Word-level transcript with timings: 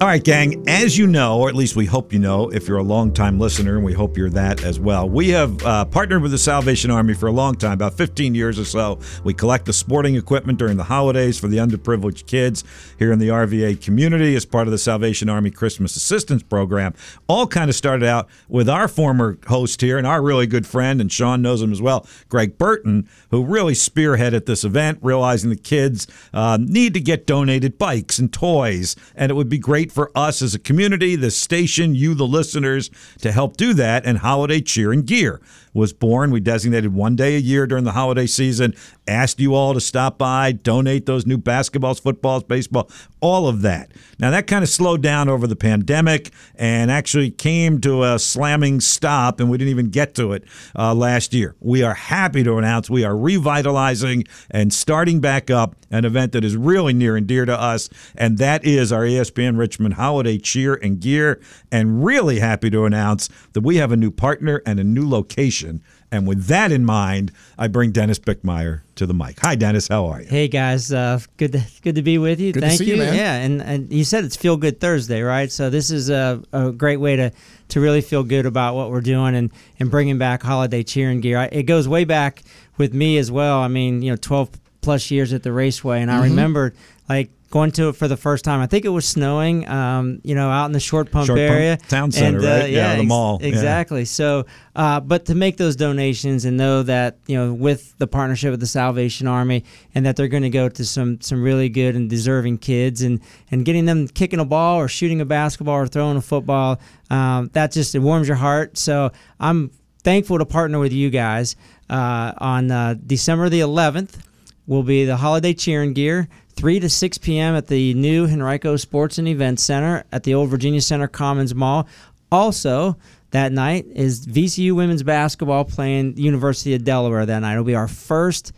All 0.00 0.06
right, 0.06 0.22
gang, 0.22 0.62
as 0.68 0.96
you 0.96 1.08
know, 1.08 1.40
or 1.40 1.48
at 1.48 1.56
least 1.56 1.74
we 1.74 1.84
hope 1.84 2.12
you 2.12 2.20
know, 2.20 2.52
if 2.52 2.68
you're 2.68 2.78
a 2.78 2.84
longtime 2.84 3.40
listener, 3.40 3.74
and 3.74 3.84
we 3.84 3.92
hope 3.92 4.16
you're 4.16 4.30
that 4.30 4.62
as 4.62 4.78
well, 4.78 5.08
we 5.08 5.30
have 5.30 5.60
uh, 5.64 5.84
partnered 5.86 6.22
with 6.22 6.30
the 6.30 6.38
Salvation 6.38 6.92
Army 6.92 7.14
for 7.14 7.26
a 7.26 7.32
long 7.32 7.56
time, 7.56 7.72
about 7.72 7.94
15 7.94 8.32
years 8.32 8.60
or 8.60 8.64
so. 8.64 9.00
We 9.24 9.34
collect 9.34 9.64
the 9.64 9.72
sporting 9.72 10.14
equipment 10.14 10.56
during 10.56 10.76
the 10.76 10.84
holidays 10.84 11.36
for 11.36 11.48
the 11.48 11.56
underprivileged 11.56 12.28
kids 12.28 12.62
here 12.96 13.10
in 13.10 13.18
the 13.18 13.30
RVA 13.30 13.82
community 13.82 14.36
as 14.36 14.44
part 14.44 14.68
of 14.68 14.70
the 14.70 14.78
Salvation 14.78 15.28
Army 15.28 15.50
Christmas 15.50 15.96
Assistance 15.96 16.44
Program. 16.44 16.94
All 17.26 17.48
kind 17.48 17.68
of 17.68 17.74
started 17.74 18.06
out 18.06 18.28
with 18.48 18.68
our 18.68 18.86
former 18.86 19.36
host 19.48 19.80
here 19.80 19.98
and 19.98 20.06
our 20.06 20.22
really 20.22 20.46
good 20.46 20.64
friend, 20.64 21.00
and 21.00 21.10
Sean 21.10 21.42
knows 21.42 21.60
him 21.60 21.72
as 21.72 21.82
well, 21.82 22.06
Greg 22.28 22.56
Burton, 22.56 23.08
who 23.32 23.44
really 23.44 23.74
spearheaded 23.74 24.46
this 24.46 24.62
event, 24.62 25.00
realizing 25.02 25.50
the 25.50 25.56
kids 25.56 26.06
uh, 26.32 26.56
need 26.60 26.94
to 26.94 27.00
get 27.00 27.26
donated 27.26 27.78
bikes 27.78 28.20
and 28.20 28.32
toys, 28.32 28.94
and 29.16 29.32
it 29.32 29.34
would 29.34 29.48
be 29.48 29.58
great 29.58 29.87
for 29.90 30.10
us 30.14 30.42
as 30.42 30.54
a 30.54 30.58
community, 30.58 31.16
the 31.16 31.30
station, 31.30 31.94
you, 31.94 32.14
the 32.14 32.26
listeners, 32.26 32.90
to 33.20 33.32
help 33.32 33.56
do 33.56 33.74
that. 33.74 34.04
And 34.06 34.18
Holiday 34.18 34.60
Cheer 34.60 34.92
and 34.92 35.06
Gear 35.06 35.40
was 35.74 35.92
born. 35.92 36.30
We 36.30 36.40
designated 36.40 36.94
one 36.94 37.16
day 37.16 37.36
a 37.36 37.40
year 37.40 37.66
during 37.66 37.84
the 37.84 37.92
holiday 37.92 38.26
season, 38.26 38.74
asked 39.08 39.40
you 39.40 39.54
all 39.54 39.74
to 39.74 39.80
stop 39.80 40.18
by, 40.18 40.52
donate 40.52 41.06
those 41.06 41.26
new 41.26 41.38
basketballs, 41.38 42.00
footballs, 42.00 42.44
baseball, 42.44 42.90
all 43.20 43.48
of 43.48 43.62
that. 43.62 43.90
Now, 44.18 44.30
that 44.30 44.46
kind 44.46 44.62
of 44.62 44.68
slowed 44.68 45.02
down 45.02 45.28
over 45.28 45.46
the 45.46 45.56
pandemic 45.56 46.30
and 46.54 46.90
actually 46.90 47.30
came 47.30 47.80
to 47.80 48.04
a 48.04 48.18
slamming 48.18 48.80
stop, 48.80 49.40
and 49.40 49.50
we 49.50 49.58
didn't 49.58 49.70
even 49.70 49.90
get 49.90 50.14
to 50.16 50.32
it 50.32 50.44
uh, 50.76 50.94
last 50.94 51.32
year. 51.32 51.56
We 51.60 51.82
are 51.82 51.94
happy 51.94 52.44
to 52.44 52.58
announce 52.58 52.90
we 52.90 53.04
are 53.04 53.16
revitalizing 53.16 54.24
and 54.50 54.72
starting 54.72 55.20
back 55.20 55.50
up 55.50 55.74
an 55.90 56.04
event 56.04 56.32
that 56.32 56.44
is 56.44 56.56
really 56.56 56.92
near 56.92 57.16
and 57.16 57.26
dear 57.26 57.44
to 57.44 57.58
us, 57.58 57.88
and 58.16 58.38
that 58.38 58.64
is 58.64 58.92
our 58.92 59.02
ESPN 59.02 59.58
Richmond 59.58 59.94
Holiday 59.94 60.38
Cheer 60.38 60.74
and 60.74 61.00
Gear. 61.00 61.40
And 61.72 62.04
really 62.04 62.38
happy 62.40 62.70
to 62.70 62.84
announce 62.84 63.28
that 63.52 63.62
we 63.62 63.76
have 63.76 63.92
a 63.92 63.96
new 63.96 64.10
partner 64.10 64.62
and 64.66 64.78
a 64.78 64.84
new 64.84 65.08
location. 65.08 65.82
And 66.10 66.26
with 66.26 66.46
that 66.46 66.72
in 66.72 66.84
mind, 66.86 67.32
I 67.58 67.68
bring 67.68 67.92
Dennis 67.92 68.18
Bickmeier 68.18 68.80
to 68.94 69.04
the 69.06 69.12
mic. 69.12 69.40
Hi, 69.40 69.54
Dennis. 69.54 69.88
How 69.88 70.06
are 70.06 70.22
you? 70.22 70.28
Hey 70.28 70.48
guys, 70.48 70.90
uh, 70.92 71.20
good 71.36 71.52
to 71.52 71.62
good 71.82 71.96
to 71.96 72.02
be 72.02 72.16
with 72.16 72.40
you. 72.40 72.52
Good 72.52 72.60
to 72.62 72.66
Thank 72.68 72.78
see 72.78 72.86
you. 72.86 72.92
you, 72.94 72.98
man. 73.02 73.14
Yeah, 73.14 73.34
and, 73.36 73.60
and 73.60 73.92
you 73.92 74.04
said 74.04 74.24
it's 74.24 74.34
Feel 74.36 74.56
Good 74.56 74.80
Thursday, 74.80 75.20
right? 75.20 75.52
So 75.52 75.68
this 75.68 75.90
is 75.90 76.08
a, 76.08 76.42
a 76.52 76.72
great 76.72 76.96
way 76.96 77.16
to 77.16 77.30
to 77.68 77.80
really 77.80 78.00
feel 78.00 78.24
good 78.24 78.46
about 78.46 78.74
what 78.74 78.90
we're 78.90 79.02
doing 79.02 79.34
and 79.36 79.50
and 79.78 79.90
bringing 79.90 80.16
back 80.16 80.42
holiday 80.42 80.82
cheer 80.82 81.10
and 81.10 81.20
gear. 81.20 81.36
I, 81.38 81.44
it 81.52 81.64
goes 81.64 81.86
way 81.86 82.04
back 82.04 82.42
with 82.78 82.94
me 82.94 83.18
as 83.18 83.30
well. 83.30 83.58
I 83.60 83.68
mean, 83.68 84.00
you 84.00 84.10
know, 84.10 84.16
12 84.16 84.50
plus 84.80 85.10
years 85.10 85.32
at 85.34 85.42
the 85.42 85.52
Raceway, 85.52 86.00
and 86.00 86.10
I 86.10 86.14
Mm-hmm. 86.14 86.30
remember 86.30 86.74
like 87.08 87.30
going 87.50 87.70
to 87.72 87.88
it 87.88 87.96
for 87.96 88.08
the 88.08 88.16
first 88.16 88.44
time. 88.44 88.60
I 88.60 88.66
think 88.66 88.84
it 88.84 88.90
was 88.90 89.06
snowing, 89.06 89.66
um, 89.68 90.20
you 90.22 90.34
know, 90.34 90.50
out 90.50 90.66
in 90.66 90.72
the 90.72 90.80
Short 90.80 91.10
Pump 91.10 91.26
Short 91.26 91.38
Pump 91.38 91.50
area, 91.50 91.76
Town 91.76 92.12
Center, 92.12 92.38
and, 92.38 92.46
uh, 92.46 92.50
right? 92.50 92.70
Yeah, 92.70 92.94
the 92.94 93.00
ex- 93.02 93.08
mall. 93.08 93.38
Yeah. 93.40 93.48
Exactly. 93.48 94.04
So, 94.04 94.46
uh, 94.76 95.00
but 95.00 95.26
to 95.26 95.34
make 95.34 95.56
those 95.56 95.76
donations 95.76 96.44
and 96.44 96.56
know 96.56 96.82
that 96.82 97.18
you 97.26 97.36
know 97.36 97.52
with 97.52 97.96
the 97.98 98.06
partnership 98.06 98.50
with 98.50 98.60
the 98.60 98.66
Salvation 98.66 99.26
Army 99.26 99.64
and 99.94 100.04
that 100.06 100.16
they're 100.16 100.28
going 100.28 100.42
to 100.42 100.50
go 100.50 100.68
to 100.68 100.84
some 100.84 101.20
some 101.20 101.42
really 101.42 101.68
good 101.68 101.96
and 101.96 102.10
deserving 102.10 102.58
kids 102.58 103.02
and 103.02 103.20
and 103.50 103.64
getting 103.64 103.86
them 103.86 104.08
kicking 104.08 104.40
a 104.40 104.44
ball 104.44 104.78
or 104.78 104.88
shooting 104.88 105.20
a 105.20 105.24
basketball 105.24 105.74
or 105.76 105.86
throwing 105.86 106.16
a 106.16 106.22
football, 106.22 106.80
um, 107.10 107.48
that 107.54 107.72
just 107.72 107.94
it 107.94 108.00
warms 108.00 108.28
your 108.28 108.36
heart. 108.36 108.76
So 108.76 109.10
I'm 109.40 109.70
thankful 110.02 110.38
to 110.38 110.46
partner 110.46 110.78
with 110.78 110.92
you 110.92 111.10
guys 111.10 111.56
uh, 111.90 112.32
on 112.38 112.70
uh, 112.70 112.94
December 113.06 113.48
the 113.48 113.60
11th. 113.60 114.20
Will 114.66 114.82
be 114.82 115.06
the 115.06 115.16
holiday 115.16 115.54
cheer 115.54 115.82
and 115.82 115.94
gear. 115.94 116.28
3 116.58 116.80
to 116.80 116.88
6 116.88 117.18
p.m. 117.18 117.54
at 117.54 117.68
the 117.68 117.94
new 117.94 118.26
Henrico 118.26 118.74
Sports 118.74 119.16
and 119.18 119.28
Events 119.28 119.62
Center 119.62 120.02
at 120.10 120.24
the 120.24 120.34
Old 120.34 120.50
Virginia 120.50 120.80
Center 120.80 121.06
Commons 121.06 121.54
Mall. 121.54 121.86
Also, 122.32 122.96
that 123.30 123.52
night 123.52 123.86
is 123.94 124.26
VCU 124.26 124.74
women's 124.74 125.04
basketball 125.04 125.64
playing 125.64 126.16
University 126.16 126.74
of 126.74 126.82
Delaware 126.82 127.24
that 127.24 127.38
night. 127.38 127.52
It'll 127.52 127.62
be 127.62 127.76
our 127.76 127.86
first 127.86 128.50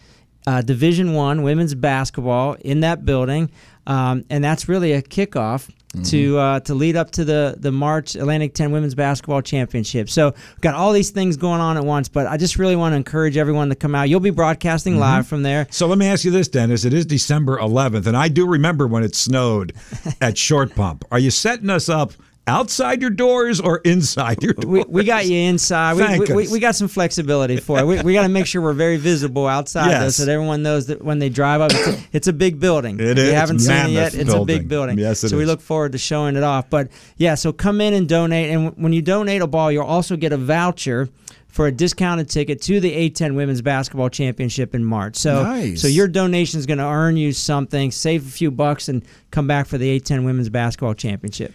uh, 0.47 0.63
Division 0.63 1.13
One 1.13 1.43
women's 1.43 1.75
basketball 1.75 2.55
in 2.55 2.81
that 2.81 3.05
building, 3.05 3.51
um, 3.87 4.25
and 4.31 4.43
that's 4.43 4.67
really 4.67 4.93
a 4.93 5.03
kickoff 5.03 5.71
to 6.05 6.39
uh, 6.39 6.61
to 6.61 6.75
lead 6.75 6.97
up 6.97 7.11
to 7.13 7.25
the 7.25 7.57
the 7.59 7.73
March 7.73 8.15
Atlantic 8.15 8.55
10 8.55 8.71
Women's 8.71 8.95
Basketball 8.95 9.43
Championship. 9.43 10.09
So 10.09 10.31
we've 10.31 10.61
got 10.61 10.75
all 10.75 10.93
these 10.93 11.11
things 11.11 11.37
going 11.37 11.61
on 11.61 11.77
at 11.77 11.85
once, 11.85 12.09
but 12.09 12.27
I 12.27 12.37
just 12.37 12.59
really 12.59 12.77
want 12.77 12.93
to 12.93 12.97
encourage 12.97 13.37
everyone 13.37 13.69
to 13.71 13.75
come 13.75 13.95
out. 13.95 14.09
You'll 14.09 14.21
be 14.21 14.31
broadcasting 14.31 14.99
live 14.99 15.27
from 15.27 15.43
there. 15.43 15.67
So 15.71 15.87
let 15.87 15.99
me 15.99 16.07
ask 16.07 16.25
you 16.25 16.31
this, 16.31 16.49
Dennis. 16.49 16.85
It 16.85 16.93
is 16.93 17.07
December 17.07 17.59
11th, 17.59 18.07
and 18.07 18.17
I 18.17 18.29
do 18.29 18.47
remember 18.47 18.87
when 18.87 19.03
it 19.03 19.15
snowed 19.15 19.73
at 20.21 20.39
Short 20.39 20.75
Pump. 20.75 21.05
Are 21.11 21.19
you 21.19 21.31
setting 21.31 21.71
us 21.71 21.89
up 21.89 22.13
outside 22.47 23.01
your 23.01 23.11
doors 23.11 23.61
or 23.61 23.79
inside 23.79 24.43
your 24.43 24.55
doors? 24.55 24.67
We, 24.67 24.85
we 24.89 25.05
got 25.05 25.27
you 25.27 25.37
inside. 25.37 25.95
We, 25.95 26.19
we, 26.19 26.35
we, 26.35 26.49
we 26.49 26.61
got 26.61 26.75
some 26.75 26.89
flexibility 26.89 27.59
for 27.59 27.79
it. 27.79 27.87
We, 27.87 28.01
we 28.03 28.13
got 28.13 28.23
to 28.23 28.29
make 28.29 28.47
sure 28.47 28.61
we're 28.63 28.73
very 28.73 28.97
visible 28.97 29.47
outside, 29.47 30.01
though, 30.01 30.09
so 30.11 30.25
that 30.25 30.33
everyone 30.33 30.63
knows 30.63 30.87
that 30.87 31.03
when 31.03 31.19
they 31.19 31.29
drive 31.29 31.61
up, 31.61 31.71
it's 31.73 31.87
a, 31.87 31.99
it's 32.13 32.29
a 32.29 32.33
big 32.33 32.61
building. 32.61 32.99
It 32.99 33.07
if 33.07 33.19
is. 33.19 33.29
you 33.29 33.35
haven't 33.35 33.59
seen 33.61 33.87
it 33.87 33.91
yet, 33.91 34.15
it's 34.15 34.33
a 34.33 34.45
big 34.45 34.69
building. 34.69 34.99
Yes, 34.99 35.23
it 35.25 35.31
so 35.31 35.37
we 35.37 35.45
look 35.45 35.61
forward 35.61 35.93
to 35.93 35.99
showing 35.99 36.37
it 36.37 36.43
off. 36.43 36.69
But 36.71 36.89
yeah, 37.17 37.35
so 37.35 37.53
come 37.53 37.81
in 37.81 37.95
and 37.95 38.09
donate. 38.09 38.51
And 38.51 38.77
when 38.77 38.93
you 38.93 39.03
donate 39.03 39.43
a 39.43 39.47
ball, 39.47 39.71
you'll 39.71 39.85
also 39.85 40.17
get 40.17 40.33
a 40.33 40.37
voucher 40.37 41.09
for 41.49 41.67
a 41.67 41.73
discounted 41.73 42.29
ticket 42.29 42.63
to 42.63 42.79
the 42.79 43.11
A10 43.11 43.35
Women's 43.35 43.61
Basketball 43.61 44.09
Championship 44.09 44.73
in 44.75 44.85
March. 44.85 45.17
So, 45.17 45.43
Nice. 45.43 45.83
so 45.83 45.89
your 45.89 46.07
donation 46.07 46.61
is 46.61 46.67
going 46.67 46.79
to 46.79 46.85
earn 46.85 47.17
you 47.17 47.33
something, 47.33 47.91
save 47.91 48.25
a 48.27 48.31
few 48.31 48.53
bucks, 48.53 48.89
and 48.89 49.05
come 49.33 49.49
back 49.49 49.67
for 49.67 49.77
the 49.77 49.99
A10 49.99 50.25
Women's 50.25 50.49
Basketball 50.49 50.95
Championship. 50.95 51.53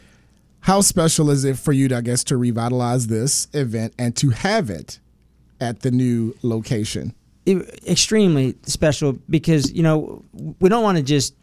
How 0.65 0.81
special 0.81 1.29
is 1.29 1.45
it 1.45 1.59
for 1.59 1.73
you, 1.73 1.87
to, 1.89 1.97
I 1.97 2.01
guess, 2.01 2.23
to 2.25 2.37
revitalize 2.37 3.07
this 3.07 3.47
event 3.53 3.93
and 3.99 4.15
to 4.17 4.31
have 4.31 4.69
it 4.69 4.99
at 5.61 5.81
the 5.81 5.91
new 5.91 6.35
location? 6.41 7.13
it- 7.45 7.79
extremely 7.87 8.55
special 8.63 9.13
because 9.29 9.71
you 9.71 9.83
know 9.83 10.23
we 10.59 10.69
don't 10.69 10.83
want 10.83 10.97
to 10.97 11.03
just 11.03 11.35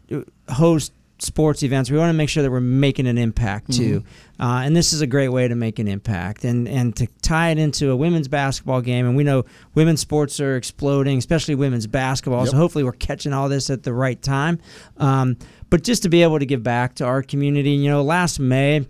host 0.49 0.91
sports 1.19 1.63
events. 1.63 1.89
We 1.89 1.97
want 1.97 2.09
to 2.09 2.13
make 2.13 2.27
sure 2.27 2.43
that 2.43 2.51
we're 2.51 2.59
making 2.59 3.07
an 3.07 3.17
impact 3.17 3.71
too, 3.71 4.03
uh, 4.39 4.63
and 4.65 4.75
this 4.75 4.91
is 4.91 4.99
a 4.99 5.07
great 5.07 5.29
way 5.29 5.47
to 5.47 5.55
make 5.55 5.79
an 5.79 5.87
impact 5.87 6.43
and 6.43 6.67
and 6.67 6.95
to 6.97 7.07
tie 7.21 7.51
it 7.51 7.57
into 7.57 7.91
a 7.91 7.95
women's 7.95 8.27
basketball 8.27 8.81
game. 8.81 9.05
And 9.05 9.15
we 9.15 9.23
know 9.23 9.45
women's 9.73 10.01
sports 10.01 10.39
are 10.41 10.57
exploding, 10.57 11.17
especially 11.17 11.55
women's 11.55 11.87
basketball. 11.87 12.45
So 12.45 12.57
hopefully 12.57 12.83
we're 12.83 12.91
catching 12.91 13.31
all 13.31 13.47
this 13.47 13.69
at 13.69 13.83
the 13.83 13.93
right 13.93 14.21
time. 14.21 14.59
Um, 14.97 15.37
but 15.69 15.83
just 15.83 16.03
to 16.03 16.09
be 16.09 16.21
able 16.23 16.39
to 16.39 16.45
give 16.45 16.61
back 16.61 16.95
to 16.95 17.05
our 17.05 17.23
community, 17.23 17.71
you 17.71 17.89
know, 17.89 18.03
last 18.03 18.39
May 18.39 18.85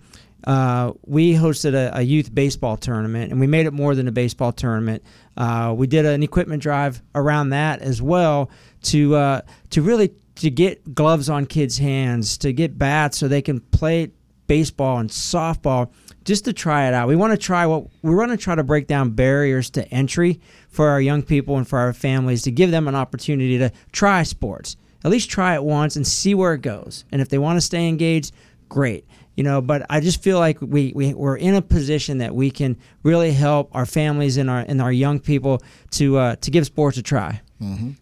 uh, 0.45 0.91
we 1.05 1.33
hosted 1.33 1.73
a, 1.73 1.97
a 1.97 2.01
youth 2.01 2.33
baseball 2.33 2.75
tournament, 2.77 3.31
and 3.31 3.39
we 3.39 3.47
made 3.47 3.65
it 3.65 3.71
more 3.71 3.95
than 3.95 4.07
a 4.07 4.11
baseball 4.11 4.51
tournament. 4.51 5.03
Uh, 5.37 5.73
we 5.75 5.87
did 5.87 6.05
an 6.05 6.21
equipment 6.21 6.61
drive 6.61 7.01
around 7.15 7.49
that 7.49 7.81
as 7.81 8.01
well 8.01 8.49
to 8.83 9.15
uh, 9.15 9.41
to 9.69 9.81
really 9.81 10.13
to 10.35 10.49
get 10.49 10.93
gloves 10.93 11.29
on 11.29 11.45
kids' 11.45 11.77
hands, 11.77 12.37
to 12.39 12.51
get 12.51 12.77
bats 12.77 13.17
so 13.17 13.27
they 13.27 13.41
can 13.41 13.59
play 13.59 14.11
baseball 14.47 14.97
and 14.97 15.09
softball, 15.09 15.89
just 16.25 16.43
to 16.45 16.53
try 16.53 16.87
it 16.87 16.93
out. 16.93 17.07
We 17.07 17.15
want 17.15 17.31
to 17.31 17.37
try 17.37 17.65
what 17.65 17.87
we 18.01 18.13
want 18.13 18.31
to 18.31 18.37
try 18.37 18.55
to 18.55 18.63
break 18.63 18.87
down 18.87 19.11
barriers 19.11 19.69
to 19.71 19.87
entry 19.93 20.41
for 20.67 20.89
our 20.89 20.99
young 20.99 21.23
people 21.23 21.57
and 21.57 21.67
for 21.67 21.79
our 21.79 21.93
families 21.93 22.41
to 22.43 22.51
give 22.51 22.71
them 22.71 22.89
an 22.89 22.95
opportunity 22.95 23.57
to 23.59 23.71
try 23.93 24.23
sports. 24.23 24.75
At 25.05 25.11
least 25.11 25.29
try 25.29 25.55
it 25.55 25.63
once 25.63 25.95
and 25.95 26.07
see 26.07 26.33
where 26.33 26.53
it 26.53 26.61
goes. 26.61 27.03
And 27.11 27.21
if 27.21 27.27
they 27.27 27.37
want 27.37 27.57
to 27.57 27.61
stay 27.61 27.89
engaged, 27.89 28.33
great 28.69 29.05
you 29.35 29.43
know 29.43 29.61
but 29.61 29.85
i 29.89 29.99
just 29.99 30.21
feel 30.21 30.39
like 30.39 30.59
we, 30.61 30.91
we 30.95 31.13
we're 31.13 31.37
in 31.37 31.55
a 31.55 31.61
position 31.61 32.19
that 32.19 32.33
we 32.35 32.51
can 32.51 32.77
really 33.03 33.31
help 33.31 33.69
our 33.73 33.85
families 33.85 34.37
and 34.37 34.49
our 34.49 34.59
and 34.67 34.81
our 34.81 34.91
young 34.91 35.19
people 35.19 35.61
to 35.91 36.17
uh, 36.17 36.35
to 36.37 36.51
give 36.51 36.65
sports 36.65 36.97
a 36.97 37.01
try 37.01 37.41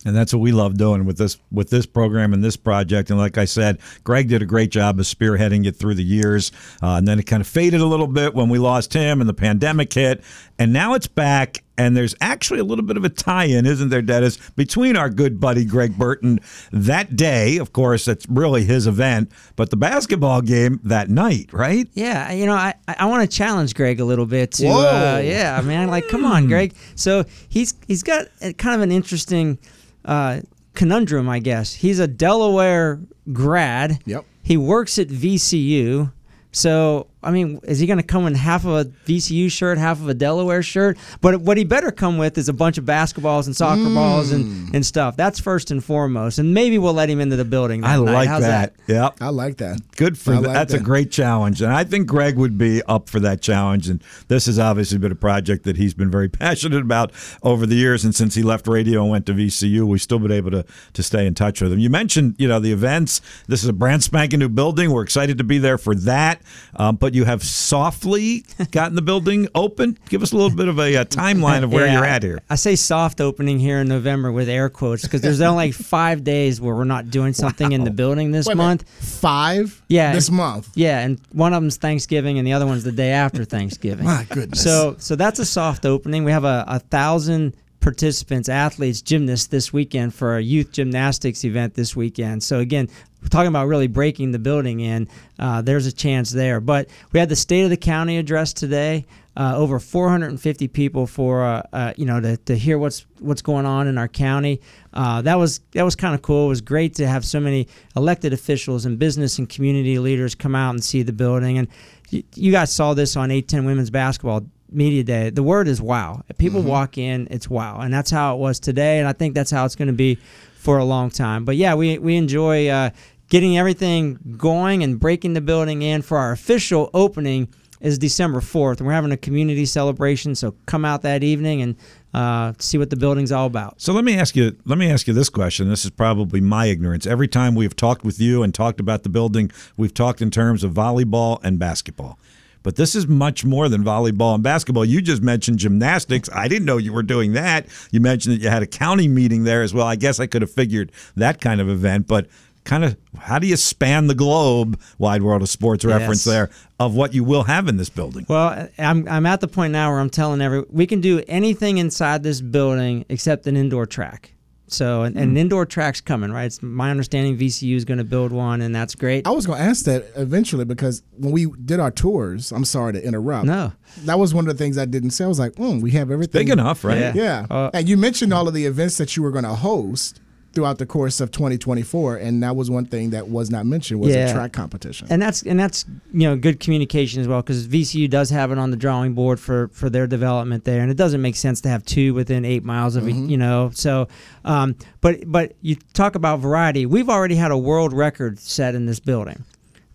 and 0.05 0.15
that's 0.15 0.33
what 0.33 0.39
we 0.39 0.51
love 0.51 0.75
doing 0.77 1.05
with 1.05 1.17
this 1.17 1.37
with 1.51 1.69
this 1.69 1.85
program 1.85 2.33
and 2.33 2.43
this 2.43 2.57
project. 2.57 3.11
And 3.11 3.19
like 3.19 3.37
I 3.37 3.45
said, 3.45 3.77
Greg 4.03 4.27
did 4.27 4.41
a 4.41 4.45
great 4.45 4.71
job 4.71 4.99
of 4.99 5.05
spearheading 5.05 5.67
it 5.67 5.75
through 5.75 5.95
the 5.95 6.03
years, 6.03 6.51
uh, 6.81 6.95
and 6.95 7.07
then 7.07 7.19
it 7.19 7.27
kind 7.27 7.41
of 7.41 7.47
faded 7.47 7.79
a 7.79 7.85
little 7.85 8.07
bit 8.07 8.33
when 8.33 8.49
we 8.49 8.57
lost 8.57 8.93
him 8.93 9.21
and 9.21 9.29
the 9.29 9.35
pandemic 9.35 9.93
hit, 9.93 10.23
and 10.57 10.73
now 10.73 10.95
it's 10.95 11.07
back. 11.07 11.63
And 11.81 11.97
there's 11.97 12.13
actually 12.21 12.59
a 12.59 12.63
little 12.63 12.85
bit 12.85 12.95
of 12.95 13.03
a 13.03 13.09
tie-in, 13.09 13.65
isn't 13.65 13.89
there, 13.89 14.03
Dennis, 14.03 14.37
between 14.55 14.95
our 14.95 15.09
good 15.09 15.39
buddy 15.39 15.65
Greg 15.65 15.97
Burton 15.97 16.39
that 16.71 17.15
day. 17.15 17.57
Of 17.57 17.73
course, 17.73 18.05
that's 18.05 18.27
really 18.29 18.65
his 18.65 18.85
event, 18.85 19.31
but 19.55 19.71
the 19.71 19.77
basketball 19.77 20.41
game 20.41 20.79
that 20.83 21.09
night, 21.09 21.51
right? 21.51 21.87
yeah 21.93 22.31
you 22.31 22.45
know 22.45 22.53
i 22.53 22.73
i 22.87 23.05
want 23.05 23.21
to 23.29 23.37
challenge 23.37 23.73
greg 23.73 23.99
a 23.99 24.05
little 24.05 24.25
bit 24.25 24.51
to 24.51 24.67
uh, 24.67 24.71
Whoa. 24.71 25.19
yeah 25.19 25.59
man 25.61 25.87
like 25.89 26.07
come 26.07 26.23
on 26.25 26.47
greg 26.47 26.73
so 26.95 27.25
he's 27.49 27.73
he's 27.87 28.03
got 28.03 28.27
a, 28.41 28.53
kind 28.53 28.75
of 28.75 28.81
an 28.81 28.91
interesting 28.91 29.57
uh, 30.05 30.41
conundrum 30.73 31.27
i 31.29 31.39
guess 31.39 31.73
he's 31.73 31.99
a 31.99 32.07
delaware 32.07 32.99
grad 33.33 33.99
Yep. 34.05 34.25
he 34.43 34.57
works 34.57 34.97
at 34.99 35.07
vcu 35.07 36.11
so 36.51 37.07
I 37.23 37.31
mean, 37.31 37.59
is 37.63 37.79
he 37.79 37.85
going 37.87 37.97
to 37.97 38.03
come 38.03 38.25
in 38.27 38.33
half 38.35 38.65
of 38.65 38.71
a 38.73 38.85
VCU 39.05 39.51
shirt, 39.51 39.77
half 39.77 39.99
of 39.99 40.09
a 40.09 40.13
Delaware 40.13 40.63
shirt? 40.63 40.97
But 41.21 41.41
what 41.41 41.57
he 41.57 41.63
better 41.63 41.91
come 41.91 42.17
with 42.17 42.37
is 42.37 42.49
a 42.49 42.53
bunch 42.53 42.77
of 42.77 42.85
basketballs 42.85 43.45
and 43.45 43.55
soccer 43.55 43.81
Mm. 43.81 43.95
balls 43.95 44.31
and, 44.31 44.73
and 44.75 44.85
stuff. 44.85 45.15
That's 45.17 45.39
first 45.39 45.71
and 45.71 45.83
foremost. 45.83 46.39
And 46.39 46.53
maybe 46.53 46.77
we'll 46.77 46.93
let 46.93 47.09
him 47.09 47.19
into 47.19 47.35
the 47.35 47.45
building. 47.45 47.81
That 47.81 47.89
I 47.91 47.95
night. 47.97 48.11
like 48.11 48.27
How's 48.29 48.41
that. 48.41 48.73
Yep. 48.87 49.17
I 49.21 49.29
like 49.29 49.57
that. 49.57 49.79
Good 49.95 50.17
for 50.17 50.31
that. 50.31 50.41
like 50.41 50.53
That's 50.53 50.73
a 50.73 50.79
great 50.79 51.11
challenge, 51.11 51.61
and 51.61 51.71
I 51.71 51.83
think 51.83 52.07
Greg 52.07 52.37
would 52.37 52.57
be 52.57 52.81
up 52.83 53.09
for 53.09 53.19
that 53.19 53.41
challenge. 53.41 53.87
And 53.89 54.03
this 54.27 54.45
has 54.47 54.57
obviously 54.59 54.97
been 54.97 55.11
a 55.11 55.15
project 55.15 55.63
that 55.65 55.77
he's 55.77 55.93
been 55.93 56.09
very 56.11 56.29
passionate 56.41 56.81
about 56.81 57.11
over 57.43 57.65
the 57.65 57.75
years. 57.75 58.03
And 58.03 58.15
since 58.15 58.35
he 58.35 58.43
left 58.43 58.67
radio 58.67 59.01
and 59.01 59.11
went 59.11 59.25
to 59.27 59.33
VCU, 59.33 59.83
we've 59.85 60.01
still 60.01 60.19
been 60.19 60.31
able 60.31 60.51
to 60.51 60.65
to 60.93 61.03
stay 61.03 61.25
in 61.27 61.35
touch 61.35 61.61
with 61.61 61.71
him. 61.71 61.79
You 61.79 61.89
mentioned, 61.89 62.35
you 62.37 62.47
know, 62.47 62.59
the 62.59 62.71
events. 62.71 63.21
This 63.47 63.61
is 63.63 63.69
a 63.69 63.73
brand 63.73 64.03
spanking 64.03 64.39
new 64.39 64.49
building. 64.49 64.91
We're 64.91 65.03
excited 65.03 65.37
to 65.37 65.43
be 65.43 65.57
there 65.57 65.77
for 65.77 65.93
that. 65.95 66.41
Um, 66.75 66.95
but 66.95 67.10
you 67.13 67.25
have 67.25 67.43
softly 67.43 68.43
gotten 68.71 68.95
the 68.95 69.01
building 69.01 69.47
open. 69.55 69.97
Give 70.09 70.21
us 70.23 70.31
a 70.31 70.35
little 70.35 70.55
bit 70.55 70.67
of 70.67 70.79
a, 70.79 70.95
uh 70.97 71.05
timeline 71.05 71.63
of 71.63 71.71
where 71.71 71.85
Yeah, 71.85 71.93
you're 71.95 72.05
at 72.05 72.23
here. 72.23 72.41
I 72.49 72.55
say 72.55 72.75
soft 72.75 73.21
opening 73.21 73.59
here 73.59 73.79
in 73.79 73.87
November 73.87 74.31
with 74.31 74.49
air 74.49 74.69
quotes 74.69 75.03
because 75.03 75.21
there's 75.21 75.41
only 75.41 75.67
like 75.67 75.73
five 75.73 76.23
days 76.23 76.59
where 76.59 76.75
we're 76.75 76.83
not 76.83 77.09
doing 77.09 77.33
something 77.33 77.71
in 77.71 77.83
the 77.83 77.91
building 77.91 78.31
this 78.31 78.47
Wait 78.47 78.57
month. 78.57 78.87
Five. 79.21 79.81
Yeah. 79.87 80.13
This 80.13 80.29
month. 80.29 80.69
Yeah, 80.75 80.99
and 80.99 81.19
one 81.31 81.53
of 81.53 81.61
them's 81.61 81.77
Thanksgiving, 81.77 82.37
and 82.37 82.47
the 82.47 82.53
other 82.53 82.65
one's 82.65 82.83
the 82.83 82.91
day 82.91 83.11
after 83.11 83.45
Thanksgiving. 83.45 84.05
My 84.05 84.25
goodness. 84.29 84.63
So, 84.63 84.95
so 84.99 85.15
that's 85.15 85.39
a 85.39 85.45
soft 85.45 85.85
opening. 85.85 86.23
We 86.23 86.31
have 86.31 86.43
a, 86.45 86.63
a 86.67 86.79
thousand 86.79 87.55
participants, 87.79 88.47
athletes, 88.47 89.01
gymnasts 89.01 89.47
this 89.47 89.73
weekend 89.73 90.13
for 90.13 90.37
a 90.37 90.41
youth 90.41 90.71
gymnastics 90.71 91.43
event 91.43 91.73
this 91.73 91.95
weekend. 91.95 92.43
So 92.43 92.59
again, 92.59 92.87
we're 92.87 93.10
talking 93.29 93.47
about 93.47 93.67
really 93.67 93.87
breaking 93.87 94.31
the 94.31 94.39
building 94.39 94.79
in. 94.79 95.07
Uh, 95.39 95.61
there's 95.61 95.85
a 95.85 95.91
chance 95.91 96.31
there. 96.31 96.59
But 96.59 96.89
we 97.11 97.19
had 97.19 97.29
the 97.29 97.35
state 97.35 97.63
of 97.63 97.69
the 97.69 97.77
county 97.77 98.17
address 98.17 98.53
today. 98.53 99.05
Uh, 99.37 99.53
over 99.55 99.79
450 99.79 100.67
people 100.67 101.07
for 101.07 101.45
uh, 101.45 101.63
uh, 101.71 101.93
you 101.95 102.05
know 102.05 102.19
to, 102.19 102.35
to 102.35 102.57
hear 102.57 102.77
what's 102.77 103.05
what's 103.19 103.41
going 103.41 103.65
on 103.65 103.87
in 103.87 103.97
our 103.97 104.09
county. 104.09 104.59
Uh, 104.91 105.21
that 105.21 105.35
was 105.35 105.61
that 105.71 105.83
was 105.83 105.95
kind 105.95 106.13
of 106.13 106.21
cool. 106.21 106.47
It 106.47 106.49
was 106.49 106.59
great 106.59 106.95
to 106.95 107.07
have 107.07 107.23
so 107.23 107.39
many 107.39 107.69
elected 107.95 108.33
officials 108.33 108.85
and 108.85 108.99
business 108.99 109.39
and 109.39 109.47
community 109.47 109.99
leaders 109.99 110.35
come 110.35 110.53
out 110.53 110.71
and 110.71 110.83
see 110.83 111.01
the 111.01 111.13
building. 111.13 111.57
And 111.59 111.69
you, 112.09 112.23
you 112.35 112.51
guys 112.51 112.73
saw 112.73 112.93
this 112.93 113.15
on 113.15 113.29
A10 113.29 113.65
Women's 113.65 113.89
Basketball 113.89 114.47
media 114.71 115.03
day 115.03 115.29
the 115.29 115.43
word 115.43 115.67
is 115.67 115.81
wow 115.81 116.21
people 116.37 116.61
walk 116.61 116.97
in 116.97 117.27
it's 117.29 117.49
wow 117.49 117.79
and 117.79 117.93
that's 117.93 118.09
how 118.09 118.35
it 118.35 118.39
was 118.39 118.59
today 118.59 118.99
and 118.99 119.07
i 119.07 119.13
think 119.13 119.35
that's 119.35 119.51
how 119.51 119.65
it's 119.65 119.75
going 119.75 119.87
to 119.87 119.93
be 119.93 120.17
for 120.55 120.77
a 120.77 120.85
long 120.85 121.09
time 121.09 121.43
but 121.43 121.55
yeah 121.55 121.73
we, 121.73 121.97
we 121.97 122.15
enjoy 122.15 122.67
uh, 122.69 122.89
getting 123.29 123.57
everything 123.57 124.17
going 124.37 124.83
and 124.83 124.99
breaking 124.99 125.33
the 125.33 125.41
building 125.41 125.81
in 125.81 126.01
for 126.01 126.17
our 126.17 126.31
official 126.31 126.89
opening 126.93 127.47
is 127.81 127.97
december 127.97 128.39
4th 128.39 128.77
and 128.77 128.87
we're 128.87 128.93
having 128.93 129.11
a 129.11 129.17
community 129.17 129.65
celebration 129.65 130.35
so 130.35 130.55
come 130.65 130.85
out 130.85 131.01
that 131.01 131.23
evening 131.23 131.61
and 131.61 131.75
uh, 132.13 132.53
see 132.59 132.77
what 132.77 132.89
the 132.89 132.95
building's 132.95 133.31
all 133.31 133.47
about 133.47 133.79
So 133.79 133.93
let 133.93 134.03
me 134.03 134.17
ask 134.17 134.35
you. 134.35 134.57
Let 134.65 134.77
me 134.77 134.91
ask 134.91 135.07
you 135.07 135.13
this 135.13 135.29
question. 135.29 135.69
This 135.69 135.85
is 135.85 135.91
probably 135.91 136.41
my 136.41 136.65
ignorance. 136.65 137.07
Every 137.07 137.27
time 137.29 137.55
we've 137.55 137.73
talked 137.73 138.03
with 138.03 138.19
you 138.19 138.43
and 138.43 138.53
talked 138.53 138.81
about 138.81 139.03
the 139.03 139.09
building, 139.09 139.49
we've 139.77 139.93
talked 139.93 140.21
in 140.21 140.29
terms 140.29 140.65
of 140.65 140.73
volleyball 140.73 141.39
and 141.41 141.57
basketball. 141.57 142.19
But 142.63 142.75
this 142.75 142.95
is 142.95 143.07
much 143.07 143.43
more 143.43 143.69
than 143.69 143.83
volleyball 143.83 144.35
and 144.35 144.43
basketball. 144.43 144.85
You 144.85 145.01
just 145.01 145.21
mentioned 145.21 145.59
gymnastics. 145.59 146.29
I 146.33 146.47
didn't 146.47 146.65
know 146.65 146.77
you 146.77 146.93
were 146.93 147.03
doing 147.03 147.33
that. 147.33 147.65
You 147.91 147.99
mentioned 148.01 148.35
that 148.35 148.41
you 148.41 148.49
had 148.49 148.61
a 148.63 148.67
county 148.67 149.07
meeting 149.07 149.43
there 149.43 149.61
as 149.61 149.73
well. 149.73 149.87
I 149.87 149.95
guess 149.95 150.19
I 150.19 150.27
could 150.27 150.41
have 150.41 150.51
figured 150.51 150.91
that 151.15 151.41
kind 151.41 151.59
of 151.59 151.69
event, 151.69 152.07
but 152.07 152.27
kind 152.63 152.83
of 152.85 152.95
how 153.17 153.39
do 153.39 153.47
you 153.47 153.55
span 153.57 154.05
the 154.05 154.13
globe, 154.13 154.79
wide 154.99 155.23
world 155.23 155.41
of 155.41 155.49
sports 155.49 155.83
reference 155.83 156.25
Yes. 156.27 156.33
there, 156.33 156.49
of 156.79 156.93
what 156.93 157.13
you 157.15 157.23
will 157.23 157.43
have 157.43 157.67
in 157.67 157.77
this 157.77 157.89
building? 157.89 158.25
Well, 158.29 158.69
I'm, 158.77 159.07
I'm 159.07 159.25
at 159.25 159.41
the 159.41 159.47
point 159.47 159.73
now 159.73 159.89
where 159.89 159.99
I'm 159.99 160.11
telling 160.11 160.41
every 160.41 160.63
we 160.69 160.85
can 160.85 161.01
do 161.01 161.23
anything 161.27 161.79
inside 161.79 162.21
this 162.21 162.39
building 162.41 163.05
except 163.09 163.47
an 163.47 163.57
indoor 163.57 163.87
track. 163.87 164.33
So 164.73 165.03
and, 165.03 165.15
and 165.17 165.31
an 165.31 165.37
indoor 165.37 165.65
track's 165.65 166.01
coming, 166.01 166.31
right? 166.31 166.45
It's 166.45 166.61
my 166.61 166.91
understanding 166.91 167.37
VCU 167.37 167.75
is 167.75 167.85
going 167.85 167.97
to 167.97 168.03
build 168.03 168.31
one, 168.31 168.61
and 168.61 168.73
that's 168.73 168.95
great. 168.95 169.27
I 169.27 169.31
was 169.31 169.45
going 169.45 169.59
to 169.59 169.63
ask 169.65 169.85
that 169.85 170.05
eventually 170.15 170.65
because 170.65 171.03
when 171.17 171.31
we 171.31 171.47
did 171.65 171.79
our 171.79 171.91
tours, 171.91 172.51
I'm 172.51 172.65
sorry 172.65 172.93
to 172.93 173.05
interrupt. 173.05 173.45
No, 173.45 173.73
That 174.05 174.19
was 174.19 174.33
one 174.33 174.47
of 174.47 174.57
the 174.57 174.63
things 174.63 174.77
I 174.77 174.85
didn't 174.85 175.11
say. 175.11 175.25
I 175.25 175.27
was 175.27 175.39
like, 175.39 175.53
mm, 175.53 175.81
we 175.81 175.91
have 175.91 176.11
everything. 176.11 176.41
Big 176.41 176.49
enough, 176.49 176.83
right? 176.83 176.97
Yeah. 176.97 177.13
Yeah. 177.15 177.45
Uh, 177.49 177.69
and 177.73 177.87
you 177.89 177.97
mentioned 177.97 178.33
all 178.33 178.47
of 178.47 178.53
the 178.53 178.65
events 178.65 178.97
that 178.97 179.15
you 179.15 179.23
were 179.23 179.31
going 179.31 179.43
to 179.43 179.55
host 179.55 180.21
throughout 180.53 180.77
the 180.79 180.85
course 180.85 181.21
of 181.21 181.31
2024, 181.31 182.17
and 182.17 182.43
that 182.43 182.55
was 182.55 182.69
one 182.69 182.85
thing 182.85 183.11
that 183.11 183.29
was 183.29 183.49
not 183.49 183.65
mentioned 183.65 183.99
was 184.01 184.13
Yeah. 184.13 184.29
a 184.29 184.33
track 184.33 184.51
competition. 184.51 185.07
and 185.09 185.21
that's 185.21 185.41
and 185.43 185.59
that's 185.59 185.85
you 186.13 186.27
know 186.27 186.35
good 186.35 186.59
communication 186.59 187.21
as 187.21 187.27
well 187.27 187.41
because 187.41 187.67
VCU 187.67 188.09
does 188.09 188.29
have 188.31 188.51
it 188.51 188.57
on 188.57 188.69
the 188.71 188.77
drawing 188.77 189.13
board 189.13 189.39
for 189.39 189.69
for 189.69 189.89
their 189.89 190.07
development 190.07 190.65
there, 190.65 190.81
and 190.81 190.91
it 190.91 190.97
doesn't 190.97 191.21
make 191.21 191.35
sense 191.35 191.61
to 191.61 191.69
have 191.69 191.85
two 191.85 192.13
within 192.13 192.43
eight 192.45 192.63
miles 192.63 192.95
of 192.95 193.03
Mm-hmm. 193.03 193.29
you 193.29 193.37
know. 193.37 193.71
So, 193.73 194.07
um, 194.45 194.75
but 194.99 195.23
but 195.31 195.53
you 195.61 195.75
talk 195.93 196.15
about 196.15 196.39
variety. 196.39 196.85
We've 196.85 197.09
already 197.09 197.35
had 197.35 197.51
a 197.51 197.57
world 197.57 197.93
record 197.93 198.37
set 198.39 198.75
in 198.75 198.85
this 198.85 198.99
building. 198.99 199.43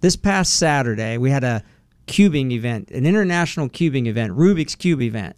This 0.00 0.16
past 0.16 0.54
Saturday, 0.54 1.18
we 1.18 1.30
had 1.30 1.44
a 1.44 1.62
cubing 2.06 2.52
event, 2.52 2.90
an 2.92 3.04
international 3.06 3.68
cubing 3.68 4.06
event, 4.06 4.32
Rubik's 4.32 4.74
cube 4.74 5.02
event. 5.02 5.36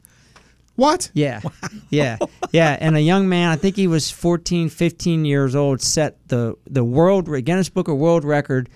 What? 0.79 1.11
Yeah. 1.13 1.41
Yeah. 1.91 2.19
Yeah. 2.53 2.77
And 2.81 2.97
a 2.97 3.01
young 3.01 3.29
man, 3.29 3.51
I 3.51 3.57
think 3.57 3.75
he 3.75 3.89
was 3.89 4.13
14, 4.13 4.69
15 4.69 5.25
years 5.25 5.57
old, 5.57 5.81
set 5.81 6.17
the, 6.29 6.55
the 6.71 6.85
world 6.85 7.27
Guinness 7.45 7.69
Book 7.69 7.89
of 7.89 7.97
World 7.97 8.25
Record 8.25 8.69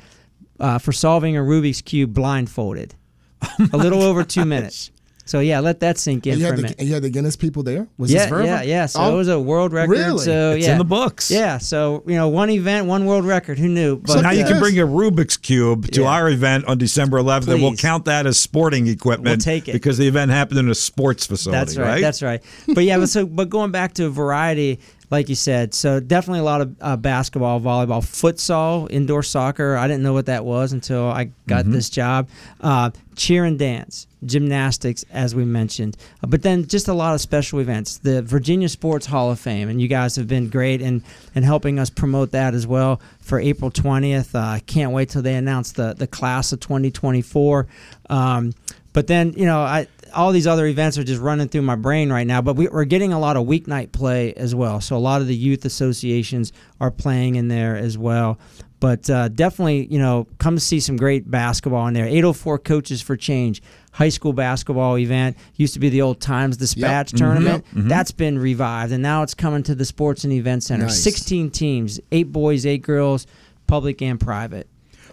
uh, 0.59 0.79
for 0.79 0.91
solving 0.91 1.37
a 1.37 1.41
Rubik's 1.41 1.81
Cube 1.81 2.13
blindfolded. 2.13 2.97
a 3.73 3.77
little 3.77 4.03
over 4.03 4.25
two 4.25 4.45
minutes. 4.45 4.91
So, 5.25 5.41
yeah, 5.41 5.61
let 5.61 5.81
that 5.81 5.99
sink 5.99 6.27
in 6.27 6.33
And 6.35 6.41
you, 6.41 6.47
for 6.47 6.53
a 6.53 6.57
had 6.57 6.59
the, 6.59 6.63
minute. 6.63 6.77
and 6.81 6.89
you 6.89 6.95
had 6.95 7.03
the 7.03 7.11
Guinness 7.11 7.37
people 7.37 7.63
there? 7.63 7.87
Was 7.97 8.13
Yeah, 8.13 8.27
this 8.29 8.47
yeah, 8.47 8.63
yeah. 8.63 8.87
So 8.87 9.01
Oh, 9.01 9.15
it 9.15 9.17
was 9.17 9.29
a 9.29 9.39
world 9.39 9.73
record. 9.73 9.91
really? 9.93 10.25
So 10.25 10.53
It's 10.53 10.67
yeah, 10.67 10.73
in 10.73 10.79
the 10.79 10.85
books. 10.85 11.31
Yeah. 11.31 11.59
So 11.59 12.03
you 12.07 12.15
know, 12.17 12.29
one 12.29 12.51
event, 12.51 12.87
one 12.87 13.07
world 13.07 13.25
record. 13.25 13.59
Who 13.59 13.69
knew? 13.69 13.97
But 13.99 14.11
So 14.13 14.21
now 14.21 14.31
you 14.33 14.45
uh, 14.45 14.49
can 14.49 14.59
bring 14.61 14.79
a 14.81 14.87
Rubik's 14.87 15.37
cube 15.37 15.91
to 15.93 16.03
Yeah. 16.03 16.09
our 16.09 16.29
event 16.29 16.65
on 16.67 16.79
December 16.79 17.19
11th, 17.19 17.49
and 17.49 17.63
we'll 17.63 17.77
count 17.77 18.05
that 18.07 18.27
as 18.27 18.39
sporting 18.39 18.87
equipment. 18.89 19.29
We'll 19.47 19.55
take 19.55 19.69
it. 19.69 19.73
because 19.73 19.97
the 19.99 20.09
event 20.09 20.31
happened 20.33 20.59
in 20.59 20.69
a 20.69 20.75
sports 20.75 21.27
facility. 21.27 21.59
That's 21.59 21.77
right, 21.77 22.01
That's 22.01 22.23
right. 22.23 22.43
But 22.75 22.85
yeah, 22.85 22.99
but 22.99 23.09
so 23.09 23.25
but 23.27 23.49
going 23.49 23.71
back 23.71 23.95
to 23.95 24.09
variety, 24.09 24.81
like 25.13 25.29
you 25.29 25.35
said, 25.35 25.75
so 25.75 26.01
definitely 26.01 26.41
a 26.41 26.45
lot 26.45 26.63
of 26.63 26.75
uh, 26.81 26.97
basketball, 26.97 27.61
volleyball, 27.61 28.01
futsal, 28.01 28.91
indoor 28.91 29.23
soccer. 29.23 29.77
I 29.77 29.87
didn't 29.87 30.03
know 30.03 30.15
what 30.15 30.25
that 30.25 30.43
was 30.43 30.73
until 30.73 31.05
I 31.05 31.31
got 31.47 31.67
this 31.67 31.91
job. 31.91 32.31
Uh, 32.63 32.91
cheer 33.15 33.45
and 33.45 33.59
dance, 33.59 34.07
gymnastics, 34.25 35.05
as 35.11 35.35
we 35.35 35.45
mentioned, 35.45 35.99
uh, 36.25 36.29
but 36.29 36.41
then 36.41 36.67
just 36.67 36.89
a 36.89 36.95
lot 36.95 37.15
of 37.15 37.21
special 37.21 37.59
events. 37.59 37.99
The 37.99 38.23
Virginia 38.23 38.71
Sports 38.71 39.05
Hall 39.05 39.31
of 39.31 39.39
Fame, 39.39 39.69
and 39.69 39.83
you 39.83 39.87
guys 39.87 40.17
have 40.17 40.29
been 40.29 40.49
great 40.49 40.81
in 40.81 41.05
in 41.35 41.43
helping 41.43 41.79
us 41.79 41.91
promote 41.91 42.31
that 42.31 42.55
as 42.55 42.67
well 42.67 42.99
for 43.21 43.39
April 43.39 43.71
twentieth. 43.71 44.35
Uh, 44.35 44.39
I 44.39 44.61
can't 44.61 44.93
wait 44.93 45.11
till 45.11 45.21
they 45.21 45.35
announce 45.35 45.73
the 45.73 45.93
the 45.93 46.07
class 46.07 46.55
of 46.55 46.61
twenty 46.61 46.91
twenty 46.91 47.21
four. 47.21 47.67
Um, 48.09 48.55
but 48.95 49.09
then 49.09 49.35
you 49.35 49.45
know 49.45 49.61
I 49.61 49.89
all 50.15 50.33
these 50.33 50.47
other 50.47 50.67
events 50.67 50.99
are 50.99 51.05
just 51.05 51.21
running 51.21 51.49
through 51.49 51.63
my 51.63 51.77
brain 51.77 52.13
right 52.13 52.27
now. 52.27 52.43
But 52.43 52.57
we, 52.57 52.69
we're 52.69 52.85
getting 52.85 53.13
a 53.13 53.19
lot 53.19 53.37
of 53.37 53.47
weeknight 53.47 53.93
play 53.93 54.33
as 54.35 54.55
well. 54.55 54.81
So 54.81 54.97
a 54.97 54.99
lot 54.99 55.21
of 55.21 55.27
the 55.27 55.37
youth 55.37 55.65
associations 55.65 56.53
are 56.81 56.91
playing 56.91 57.37
in 57.37 57.49
there 57.49 57.77
as 57.77 57.97
well. 57.99 58.39
But 58.81 59.09
uh, 59.09 59.29
definitely, 59.29 59.87
you 59.87 60.01
know, 60.01 60.27
come 60.39 60.59
see 60.59 60.81
some 60.81 60.97
great 60.97 61.31
basketball 61.31 61.87
in 61.87 61.95
there. 61.95 62.05
804 62.05 62.59
Coaches 62.59 63.01
for 63.01 63.17
Change, 63.17 63.63
high 63.93 64.09
school 64.09 64.33
basketball 64.33 64.99
event. 64.99 65.37
Used 65.55 65.75
to 65.75 65.81
be 65.81 65.89
the 65.89 66.03
old 66.03 66.21
Times 66.21 66.57
Dispatch 66.57 67.13
tournament. 67.13 67.65
That's 67.73 68.11
been 68.11 68.41
revived, 68.41 68.93
and 68.93 69.01
now 69.01 69.23
it's 69.23 69.35
coming 69.35 69.63
to 69.65 69.77
the 69.77 69.85
Sports 69.85 70.25
and 70.25 70.33
Event 70.33 70.65
Center. 70.65 70.87
Nice. 70.87 71.01
16 71.01 71.51
teams, 71.51 72.01
eight 72.11 72.33
boys, 72.33 72.67
eight 72.67 72.83
girls, 72.83 73.29
public 73.69 74.03
and 74.03 74.19
private. 74.19 74.69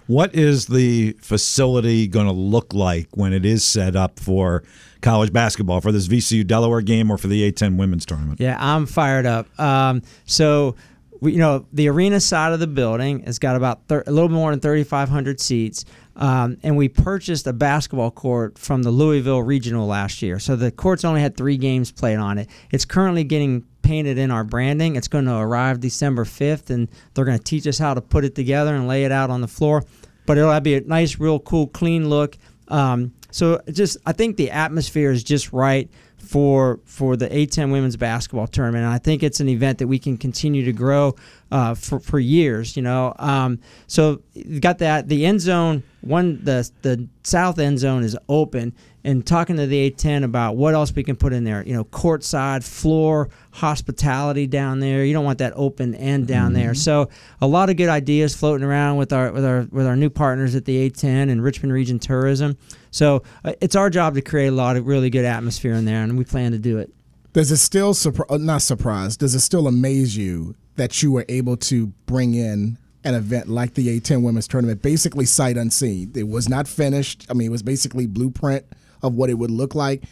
What 0.07 0.33
is 0.33 0.65
the 0.65 1.11
facility 1.21 2.07
going 2.07 2.25
to 2.25 2.31
look 2.31 2.73
like 2.73 3.09
when 3.11 3.33
it 3.33 3.45
is 3.45 3.63
set 3.63 3.95
up 3.95 4.19
for 4.19 4.63
college 5.01 5.31
basketball 5.31 5.81
for 5.81 5.91
this 5.91 6.07
VCU 6.07 6.45
Delaware 6.45 6.81
game 6.81 7.11
or 7.11 7.17
for 7.17 7.27
the 7.27 7.51
A10 7.51 7.77
women's 7.77 8.05
tournament? 8.05 8.39
Yeah, 8.39 8.57
I'm 8.59 8.85
fired 8.85 9.25
up. 9.25 9.59
Um, 9.59 10.01
so, 10.25 10.75
we, 11.21 11.33
you 11.33 11.37
know, 11.37 11.65
the 11.73 11.89
arena 11.89 12.19
side 12.19 12.53
of 12.53 12.59
the 12.59 12.67
building 12.67 13.23
has 13.23 13.39
got 13.39 13.55
about 13.55 13.87
thir- 13.87 14.03
a 14.07 14.11
little 14.11 14.29
more 14.29 14.51
than 14.51 14.59
3,500 14.59 15.39
seats. 15.39 15.85
Um, 16.15 16.57
and 16.63 16.75
we 16.75 16.89
purchased 16.89 17.47
a 17.47 17.53
basketball 17.53 18.11
court 18.11 18.57
from 18.57 18.83
the 18.83 18.91
Louisville 18.91 19.41
Regional 19.41 19.87
last 19.87 20.21
year. 20.21 20.37
So 20.37 20.57
the 20.57 20.69
court's 20.69 21.05
only 21.05 21.21
had 21.21 21.37
three 21.37 21.55
games 21.55 21.91
played 21.91 22.17
on 22.17 22.37
it. 22.37 22.49
It's 22.71 22.83
currently 22.83 23.23
getting 23.23 23.63
painted 23.83 24.17
in 24.17 24.29
our 24.29 24.43
branding. 24.43 24.97
It's 24.97 25.07
going 25.07 25.25
to 25.25 25.35
arrive 25.35 25.79
December 25.79 26.25
5th, 26.25 26.69
and 26.69 26.89
they're 27.13 27.25
going 27.25 27.37
to 27.37 27.43
teach 27.43 27.65
us 27.67 27.79
how 27.79 27.93
to 27.93 28.01
put 28.01 28.25
it 28.25 28.35
together 28.35 28.75
and 28.75 28.87
lay 28.87 29.05
it 29.05 29.11
out 29.13 29.29
on 29.29 29.39
the 29.39 29.47
floor. 29.47 29.83
But 30.25 30.37
it'll 30.37 30.59
be 30.59 30.75
a 30.75 30.81
nice, 30.81 31.19
real 31.19 31.39
cool, 31.39 31.67
clean 31.67 32.09
look. 32.09 32.37
Um, 32.67 33.13
so 33.31 33.61
just, 33.71 33.97
I 34.05 34.11
think 34.11 34.37
the 34.37 34.51
atmosphere 34.51 35.11
is 35.11 35.23
just 35.23 35.53
right 35.53 35.89
for 36.19 36.79
for 36.85 37.15
the 37.15 37.27
A10 37.29 37.71
women's 37.71 37.95
basketball 37.95 38.47
tournament. 38.47 38.83
And 38.83 38.93
I 38.93 38.97
think 38.97 39.23
it's 39.23 39.39
an 39.39 39.49
event 39.49 39.79
that 39.79 39.87
we 39.87 39.97
can 39.97 40.17
continue 40.17 40.65
to 40.65 40.73
grow 40.73 41.15
uh, 41.51 41.73
for 41.75 41.99
for 41.99 42.19
years. 42.19 42.75
You 42.75 42.83
know, 42.83 43.13
um, 43.17 43.59
so 43.87 44.21
you 44.33 44.59
got 44.59 44.79
that 44.79 45.07
the 45.07 45.25
end 45.25 45.41
zone 45.41 45.83
one 46.01 46.43
the 46.43 46.69
the 46.81 47.07
south 47.23 47.59
end 47.59 47.79
zone 47.79 48.03
is 48.03 48.17
open 48.27 48.73
and 49.03 49.25
talking 49.25 49.55
to 49.55 49.65
the 49.65 49.89
A10 49.89 50.23
about 50.25 50.57
what 50.57 50.73
else 50.73 50.93
we 50.93 51.03
can 51.03 51.15
put 51.15 51.31
in 51.31 51.45
there. 51.45 51.65
You 51.65 51.73
know, 51.73 51.85
courtside, 51.85 52.63
floor, 52.63 53.29
hospitality 53.51 54.45
down 54.45 54.81
there. 54.81 55.05
You 55.05 55.13
don't 55.13 55.25
want 55.25 55.39
that 55.39 55.53
open 55.55 55.95
end 55.95 56.27
down 56.27 56.51
mm-hmm. 56.51 56.61
there. 56.61 56.73
So 56.73 57.09
a 57.41 57.47
lot 57.47 57.69
of 57.69 57.77
good 57.77 57.89
ideas 57.89 58.35
floating 58.35 58.65
around 58.65 58.97
with 58.97 59.13
our 59.13 59.31
with 59.31 59.45
our 59.45 59.67
with 59.71 59.87
our 59.87 59.95
new 59.95 60.09
partners 60.09 60.55
at 60.55 60.65
the 60.65 60.89
A10 60.89 61.31
and 61.31 61.41
Richmond 61.41 61.73
Region 61.73 61.97
Tourism. 61.97 62.57
So 62.91 63.23
uh, 63.43 63.53
it's 63.61 63.75
our 63.75 63.89
job 63.89 64.15
to 64.15 64.21
create 64.21 64.47
a 64.47 64.51
lot 64.51 64.75
of 64.75 64.87
really 64.87 65.09
good 65.09 65.25
atmosphere 65.25 65.73
in 65.73 65.85
there, 65.85 66.03
and 66.03 66.17
we 66.17 66.23
plan 66.23 66.51
to 66.51 66.59
do 66.59 66.77
it. 66.77 66.91
Does 67.33 67.51
it 67.51 67.57
still 67.57 67.93
surprise? 67.93 68.27
Uh, 68.29 68.37
not 68.37 68.61
surprise? 68.61 69.17
Does 69.17 69.35
it 69.35 69.41
still 69.41 69.67
amaze 69.67 70.17
you 70.17 70.55
that 70.75 71.03
you 71.03 71.11
were 71.11 71.25
able 71.29 71.57
to 71.57 71.87
bring 72.05 72.33
in 72.33 72.77
an 73.03 73.13
event 73.13 73.47
like 73.47 73.75
the 73.75 73.99
A10 73.99 74.23
Women's 74.23 74.47
Tournament, 74.47 74.81
basically 74.81 75.25
sight 75.25 75.57
unseen? 75.57 76.11
It 76.15 76.27
was 76.27 76.49
not 76.49 76.67
finished. 76.67 77.27
I 77.29 77.33
mean, 77.33 77.47
it 77.47 77.51
was 77.51 77.63
basically 77.63 78.07
blueprint 78.07 78.65
of 79.03 79.13
what 79.13 79.29
it 79.29 79.35
would 79.35 79.51
look 79.51 79.75
like, 79.75 80.03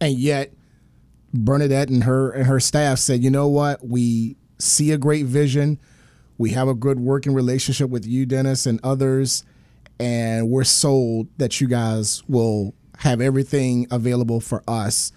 and 0.00 0.14
yet 0.14 0.52
Bernadette 1.34 1.88
and 1.88 2.04
her 2.04 2.30
and 2.30 2.46
her 2.46 2.60
staff 2.60 2.98
said, 2.98 3.22
you 3.22 3.30
know 3.30 3.48
what, 3.48 3.86
we 3.86 4.36
see 4.58 4.92
a 4.92 4.98
great 4.98 5.26
vision. 5.26 5.78
We 6.38 6.50
have 6.50 6.68
a 6.68 6.74
good 6.74 6.98
working 6.98 7.34
relationship 7.34 7.90
with 7.90 8.06
you, 8.06 8.26
Dennis, 8.26 8.66
and 8.66 8.80
others 8.82 9.44
and 10.02 10.50
we're 10.50 10.64
sold 10.64 11.28
that 11.38 11.60
you 11.60 11.68
guys 11.68 12.24
will 12.28 12.74
have 12.98 13.20
everything 13.20 13.86
available 13.92 14.40
for 14.40 14.64
us 14.66 15.12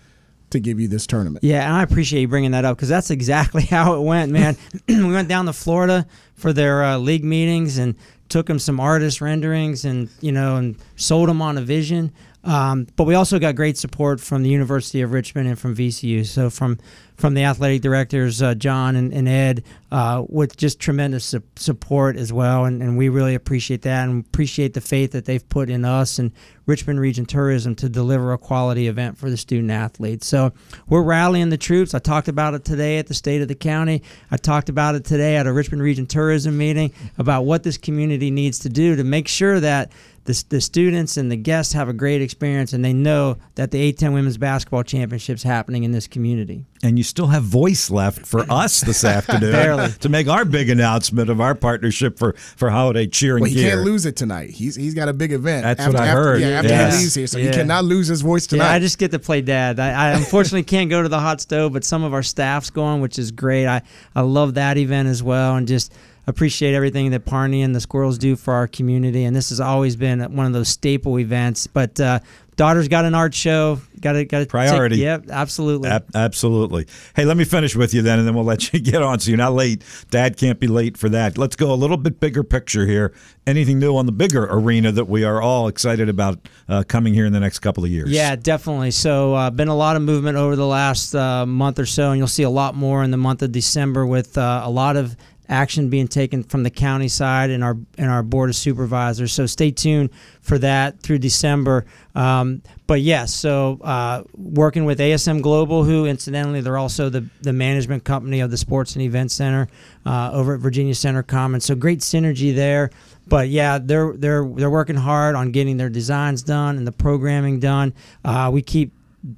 to 0.52 0.60
give 0.60 0.80
you 0.80 0.88
this 0.88 1.08
tournament. 1.08 1.44
Yeah, 1.44 1.66
and 1.66 1.74
I 1.74 1.82
appreciate 1.82 2.22
you 2.22 2.28
bringing 2.28 2.52
that 2.52 2.66
up 2.66 2.78
because 2.78 2.88
that's 2.88 3.10
exactly 3.10 3.64
how 3.76 3.96
it 3.96 4.06
went, 4.06 4.32
man. 4.32 4.56
we 4.88 5.04
went 5.04 5.28
down 5.28 5.48
to 5.48 5.54
Florida 5.54 6.06
for 6.36 6.54
their 6.54 6.84
uh, 6.84 6.98
league 6.98 7.24
meetings 7.24 7.80
and 7.80 7.96
took 8.30 8.46
them 8.46 8.60
some 8.60 8.80
artist 8.80 9.22
renderings 9.22 9.86
and 9.86 10.10
you 10.22 10.32
know 10.32 10.58
and 10.58 10.78
sold 10.96 11.30
them 11.30 11.42
on 11.42 11.58
a 11.58 11.62
vision. 11.62 12.12
Um, 12.46 12.88
but 12.96 13.06
we 13.06 13.16
also 13.16 13.40
got 13.40 13.56
great 13.56 13.76
support 13.78 14.22
from 14.22 14.44
the 14.44 14.50
University 14.50 15.02
of 15.02 15.12
Richmond 15.12 15.48
and 15.48 15.60
from 15.60 15.76
VCU. 15.76 16.26
So 16.26 16.50
from 16.50 16.78
from 17.16 17.34
the 17.34 17.44
athletic 17.44 17.82
directors, 17.82 18.42
uh, 18.42 18.54
John 18.56 18.96
and, 18.96 19.14
and 19.14 19.28
Ed, 19.28 19.64
uh, 19.90 20.26
with 20.28 20.58
just 20.58 20.80
tremendous 20.80 21.24
su- 21.24 21.44
support 21.56 22.18
as 22.18 22.34
well. 22.34 22.66
And, 22.66 22.82
and 22.84 22.98
we 22.98 23.08
really 23.08 23.36
appreciate 23.36 23.84
that 23.84 24.10
and 24.10 24.26
appreciate 24.26 24.74
the 24.74 24.82
faith 24.82 25.14
that 25.14 25.24
they've 25.24 25.48
put 25.48 25.70
in 25.70 25.86
us 25.86 26.20
and 26.20 26.34
Richmond 26.66 27.00
Region 27.00 27.26
Tourism 27.26 27.76
to 27.76 27.88
deliver 27.88 28.34
a 28.34 28.38
quality 28.38 28.88
event 28.88 29.18
for 29.18 29.30
the 29.30 29.38
student 29.38 29.72
athletes. 29.72 30.28
So 30.28 30.52
we're 30.90 31.04
rallying 31.04 31.50
the 31.50 31.58
troops. 31.58 31.94
I 31.94 32.00
talked 32.00 32.28
about 32.28 32.54
it 32.54 32.66
today 32.66 32.98
at 32.98 33.08
the 33.08 33.14
State 33.14 33.42
of 33.42 33.48
the 33.48 33.56
County. 33.56 34.02
I 34.30 34.36
talked 34.38 34.68
about 34.68 34.96
it 34.96 35.06
today 35.06 35.38
at 35.38 35.48
a 35.48 35.54
Richmond 35.54 35.84
Region 35.84 36.08
Tourism 36.08 36.58
meeting 36.58 36.92
about 37.18 37.44
what 37.44 37.64
this 37.64 37.78
community 37.78 38.30
needs 38.30 38.60
to 38.60 38.70
do 38.70 38.96
to 38.98 39.04
make 39.04 39.30
sure 39.30 39.60
that 39.62 39.92
the, 40.26 40.44
the 40.50 40.60
students 40.60 41.18
and 41.18 41.32
the 41.32 41.36
guests 41.36 41.74
have 41.74 41.88
a 41.88 41.94
great 41.94 42.22
experience 42.22 42.74
and 42.74 42.84
they 42.84 42.94
know 42.94 43.38
that 43.56 43.70
the 43.70 43.94
A10 43.94 44.14
Women's 44.14 44.38
Basketball 44.38 44.84
Championship 44.84 45.36
is 45.36 45.44
happening 45.44 45.84
in 45.84 45.92
this 45.92 46.08
community. 46.08 46.66
And 46.82 46.98
you 46.98 47.04
still 47.04 47.28
have 47.28 47.44
voice 47.44 47.92
left 47.92 48.26
for 48.26 48.40
us 48.50 48.82
this 48.82 49.04
afternoon 49.04 49.92
to 50.00 50.10
make 50.10 50.28
our 50.28 50.44
big 50.44 50.70
announcement 50.70 51.30
of 51.30 51.40
our 51.40 51.54
partnership 51.54 52.18
for, 52.18 52.34
for 52.34 52.72
holiday 52.72 53.06
cheer 53.06 53.36
and 53.36 53.44
well, 53.44 53.50
he 53.50 53.56
gear. 53.56 53.72
can't 53.72 53.82
lose 53.82 54.06
it 54.08 54.16
tonight. 54.16 54.50
He's 54.50 54.76
he's 54.76 54.96
got 54.96 55.10
a 55.10 55.14
big 55.14 55.32
event. 55.32 55.64
That's 55.64 55.80
after, 55.80 55.94
what 55.94 56.02
I 56.02 56.08
after, 56.08 56.24
heard. 56.24 56.42
Yeah, 56.42 56.48
after 56.50 56.70
yes. 56.70 56.94
he 56.94 57.00
leaves 57.00 57.16
here, 57.16 57.28
so 57.28 57.38
yeah. 57.38 57.46
he 57.46 57.52
cannot 57.52 57.86
lose 57.86 58.08
his 58.08 58.22
voice 58.22 58.48
tonight. 58.48 58.66
Yeah, 58.66 58.74
I 58.74 58.80
just 58.80 58.98
get 58.98 59.12
to 59.12 59.20
play 59.20 59.42
dad. 59.42 59.80
I, 59.80 59.92
I 59.92 60.10
unfortunately 60.12 60.64
can't 60.76 60.90
go 60.90 61.04
to 61.04 61.10
the 61.10 61.20
hot 61.20 61.40
stove, 61.40 61.74
but 61.74 61.84
some 61.84 62.04
of 62.04 62.14
our 62.14 62.24
staff's 62.24 62.72
going, 62.72 63.02
which 63.02 63.20
is 63.20 63.32
great. 63.32 63.68
I 63.68 63.84
I 64.16 64.22
love 64.22 64.56
that 64.56 64.78
event 64.78 65.08
as 65.08 65.22
well, 65.22 65.56
and 65.56 65.68
just 65.68 65.94
appreciate 66.28 66.74
everything 66.74 67.12
that 67.12 67.26
Parney 67.26 67.62
and 67.62 67.76
the 67.76 67.82
Squirrels 67.82 68.18
do 68.18 68.36
for 68.36 68.54
our 68.54 68.68
community. 68.68 69.24
And 69.24 69.36
this 69.36 69.50
has 69.50 69.60
always 69.60 69.96
been 69.96 70.22
one 70.36 70.46
of 70.46 70.54
those 70.54 70.70
staple 70.70 71.20
events. 71.20 71.68
But 71.68 72.00
uh, 72.00 72.20
daughter's 72.56 72.88
got 72.88 73.06
an 73.06 73.14
art 73.14 73.34
show. 73.34 73.80
Got 74.00 74.14
to 74.14 74.26
got 74.26 74.42
a 74.44 74.46
priority. 74.46 74.98
Take, 74.98 75.04
yep, 75.04 75.26
absolutely, 75.30 75.90
Ab- 75.90 76.10
absolutely. 76.16 76.86
Hey, 77.16 77.26
let 77.26 77.38
me 77.38 77.44
finish 77.44 77.76
with 77.76 77.94
you 77.94 78.02
then, 78.02 78.20
and 78.20 78.28
then 78.28 78.36
we'll 78.36 78.44
let 78.44 78.72
you 78.74 78.80
get 78.82 79.02
on. 79.02 79.20
So 79.20 79.30
you're 79.30 79.38
not 79.38 79.54
late. 79.54 79.84
Dad 80.10 80.38
can't 80.38 80.60
be 80.60 80.68
late 80.68 80.98
for 80.98 81.10
that. 81.10 81.38
Let's 81.38 81.56
go 81.56 81.72
a 81.72 81.76
little 81.76 81.98
bit 81.98 82.20
bigger 82.20 82.44
picture 82.44 82.86
here. 82.86 83.14
Anything 83.48 83.80
new 83.80 83.96
on 83.96 84.06
the 84.06 84.12
bigger 84.12 84.46
arena 84.46 84.92
that 84.92 85.06
we 85.06 85.24
are 85.24 85.42
all 85.42 85.68
excited 85.68 86.10
about 86.10 86.40
uh, 86.68 86.84
coming 86.88 87.14
here 87.14 87.26
in 87.26 87.34
the 87.34 87.40
next 87.40 87.60
couple 87.60 87.84
of 87.84 87.90
years? 87.90 88.10
Yeah, 88.10 88.36
definitely. 88.36 88.92
So 88.92 89.34
uh, 89.36 89.50
been 89.50 89.68
a 89.68 89.76
lot 89.76 89.96
of 89.96 90.02
movement 90.02 90.38
over 90.38 90.56
the 90.56 90.68
last 90.68 91.16
uh, 91.16 91.46
month 91.46 91.80
or 91.80 91.86
so, 91.86 92.12
and 92.12 92.18
you'll 92.18 92.28
see 92.28 92.44
a 92.44 92.50
lot 92.50 92.76
more 92.76 93.04
in 93.04 93.12
the 93.12 93.18
month 93.18 93.42
of 93.42 93.52
December 93.52 94.06
with 94.06 94.38
uh, 94.38 94.62
a 94.64 94.70
lot 94.70 94.98
of 94.98 95.16
action 95.50 95.90
being 95.90 96.08
taken 96.08 96.44
from 96.44 96.64
the 96.64 96.70
county 96.70 97.08
side 97.08 97.50
and 97.50 97.64
our 97.64 97.78
and 97.98 98.10
our 98.10 98.24
board 98.24 98.50
of 98.50 98.56
supervisors. 98.56 99.34
So 99.34 99.46
stay 99.46 99.72
tuned 99.72 100.10
for 100.42 100.58
that 100.60 101.00
through 101.02 101.20
December. 101.20 101.86
Um, 102.14 102.62
but 102.88 103.02
yes, 103.02 103.34
so 103.34 103.80
uh, 103.84 104.24
working 104.36 104.86
with 104.86 105.00
ASM 105.00 105.42
Global, 105.42 105.84
who 105.84 106.06
incidentally 106.06 106.62
they're 106.62 106.78
also 106.78 107.10
the 107.10 107.26
the 107.42 107.54
management 107.54 108.04
company 108.04 108.40
of 108.40 108.52
the 108.52 108.58
Sports 108.58 108.96
and 108.96 109.04
Event 109.04 109.32
Center 109.32 109.68
uh, 110.06 110.32
over 110.34 110.56
at 110.56 110.60
Virginia 110.60 110.96
Center 110.96 111.24
Commons. 111.24 111.66
So 111.66 111.76
great 111.76 112.00
synergy 112.00 112.54
there. 112.54 112.92
But 113.28 113.50
yeah, 113.50 113.80
they're 113.82 114.14
they're 114.14 114.46
they're 114.46 114.70
working 114.70 114.96
hard 114.96 115.36
on 115.36 115.52
getting 115.52 115.78
their 115.78 115.90
designs 115.90 116.44
done 116.44 116.78
and 116.78 116.86
the 116.86 116.92
programming 116.92 117.60
done. 117.60 117.94
Uh, 118.24 118.50
we 118.54 118.62
keep 118.62 118.92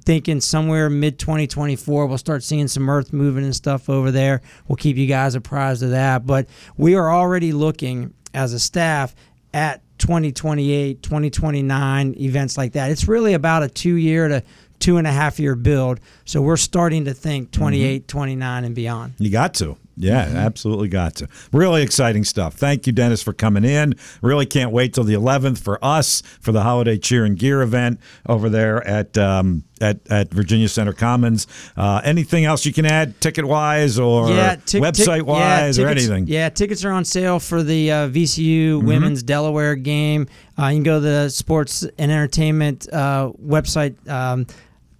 thinking 0.04 0.40
somewhere 0.40 0.90
mid 0.90 1.18
2024 1.18 2.06
we'll 2.06 2.18
start 2.18 2.42
seeing 2.42 2.68
some 2.68 2.88
earth 2.88 3.12
moving 3.12 3.44
and 3.44 3.54
stuff 3.54 3.88
over 3.88 4.10
there. 4.10 4.42
We'll 4.66 4.76
keep 4.76 4.96
you 4.96 5.06
guys 5.06 5.34
apprised 5.34 5.82
of 5.82 5.90
that. 5.90 6.26
But 6.26 6.48
we 6.76 6.94
are 6.94 7.10
already 7.12 7.52
looking 7.52 8.14
as 8.34 8.52
a 8.52 8.58
staff 8.58 9.14
at 9.54 9.82
2028, 9.98 11.02
2029 11.02 12.14
events 12.20 12.56
like 12.56 12.72
that. 12.72 12.90
It's 12.90 13.08
really 13.08 13.34
about 13.34 13.62
a 13.62 13.68
two 13.68 13.96
year 13.96 14.28
to 14.28 14.42
two 14.78 14.96
and 14.96 15.06
a 15.06 15.12
half 15.12 15.40
year 15.40 15.54
build. 15.54 16.00
So 16.24 16.40
we're 16.40 16.56
starting 16.56 17.04
to 17.06 17.14
think 17.14 17.50
28, 17.50 18.02
mm-hmm. 18.02 18.06
29, 18.06 18.64
and 18.64 18.74
beyond. 18.74 19.14
You 19.18 19.30
got 19.30 19.54
to. 19.54 19.76
Yeah, 19.98 20.26
mm-hmm. 20.26 20.36
absolutely 20.36 20.88
got 20.88 21.16
to. 21.16 21.28
Really 21.52 21.82
exciting 21.82 22.24
stuff. 22.24 22.54
Thank 22.54 22.86
you, 22.86 22.92
Dennis, 22.92 23.22
for 23.22 23.32
coming 23.32 23.64
in. 23.64 23.94
Really 24.22 24.46
can't 24.46 24.70
wait 24.70 24.94
till 24.94 25.04
the 25.04 25.14
11th 25.14 25.58
for 25.58 25.84
us 25.84 26.22
for 26.40 26.52
the 26.52 26.62
holiday 26.62 26.98
cheer 26.98 27.24
and 27.24 27.36
gear 27.36 27.62
event 27.62 28.00
over 28.26 28.48
there 28.48 28.86
at 28.86 29.18
um, 29.18 29.64
at, 29.80 29.98
at 30.10 30.30
Virginia 30.30 30.68
Center 30.68 30.92
Commons. 30.92 31.46
Uh, 31.76 32.00
anything 32.04 32.44
else 32.44 32.64
you 32.64 32.72
can 32.72 32.86
add, 32.86 33.20
ticket 33.20 33.44
wise 33.44 33.98
or 33.98 34.30
yeah, 34.30 34.56
website 34.56 35.22
wise 35.22 35.78
yeah, 35.78 35.84
or 35.84 35.88
anything? 35.88 36.26
Yeah, 36.26 36.48
tickets 36.48 36.84
are 36.84 36.92
on 36.92 37.04
sale 37.04 37.40
for 37.40 37.62
the 37.62 37.90
uh, 37.90 38.08
VCU 38.08 38.78
mm-hmm. 38.78 38.86
Women's 38.86 39.22
Delaware 39.22 39.74
game. 39.74 40.28
Uh, 40.58 40.66
you 40.66 40.76
can 40.76 40.82
go 40.84 40.94
to 40.94 41.00
the 41.00 41.28
Sports 41.28 41.82
and 41.98 42.10
Entertainment 42.10 42.88
uh, 42.92 43.32
website. 43.40 44.08
Um, 44.08 44.46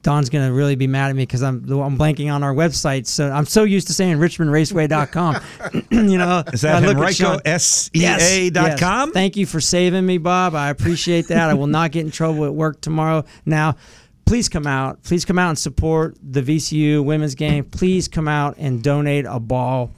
Don's 0.08 0.30
gonna 0.30 0.50
really 0.50 0.74
be 0.74 0.86
mad 0.86 1.10
at 1.10 1.16
me 1.16 1.24
because 1.24 1.42
I'm 1.42 1.70
I'm 1.70 1.98
blanking 1.98 2.32
on 2.32 2.42
our 2.42 2.54
website. 2.54 3.06
So 3.06 3.30
I'm 3.30 3.44
so 3.44 3.64
used 3.64 3.88
to 3.88 3.92
saying 3.92 4.16
RichmondRaceway.com. 4.16 5.36
you 5.90 6.16
know, 6.16 6.42
is 6.50 6.62
that 6.62 6.82
Henrico 6.82 7.38
S 7.44 7.90
E 7.94 8.06
A 8.06 8.48
dot 8.48 8.78
com? 8.78 9.12
Thank 9.12 9.36
you 9.36 9.44
for 9.44 9.60
saving 9.60 10.06
me, 10.06 10.16
Bob. 10.16 10.54
I 10.54 10.70
appreciate 10.70 11.28
that. 11.28 11.50
I 11.50 11.52
will 11.52 11.66
not 11.66 11.92
get 11.92 12.06
in 12.06 12.10
trouble 12.10 12.46
at 12.46 12.54
work 12.54 12.80
tomorrow. 12.80 13.26
Now, 13.44 13.76
please 14.24 14.48
come 14.48 14.66
out. 14.66 15.02
Please 15.02 15.26
come 15.26 15.38
out 15.38 15.50
and 15.50 15.58
support 15.58 16.16
the 16.22 16.40
VCU 16.40 17.04
women's 17.04 17.34
game. 17.34 17.64
Please 17.64 18.08
come 18.08 18.28
out 18.28 18.56
and 18.56 18.82
donate 18.82 19.26
a 19.28 19.38
ball 19.38 19.90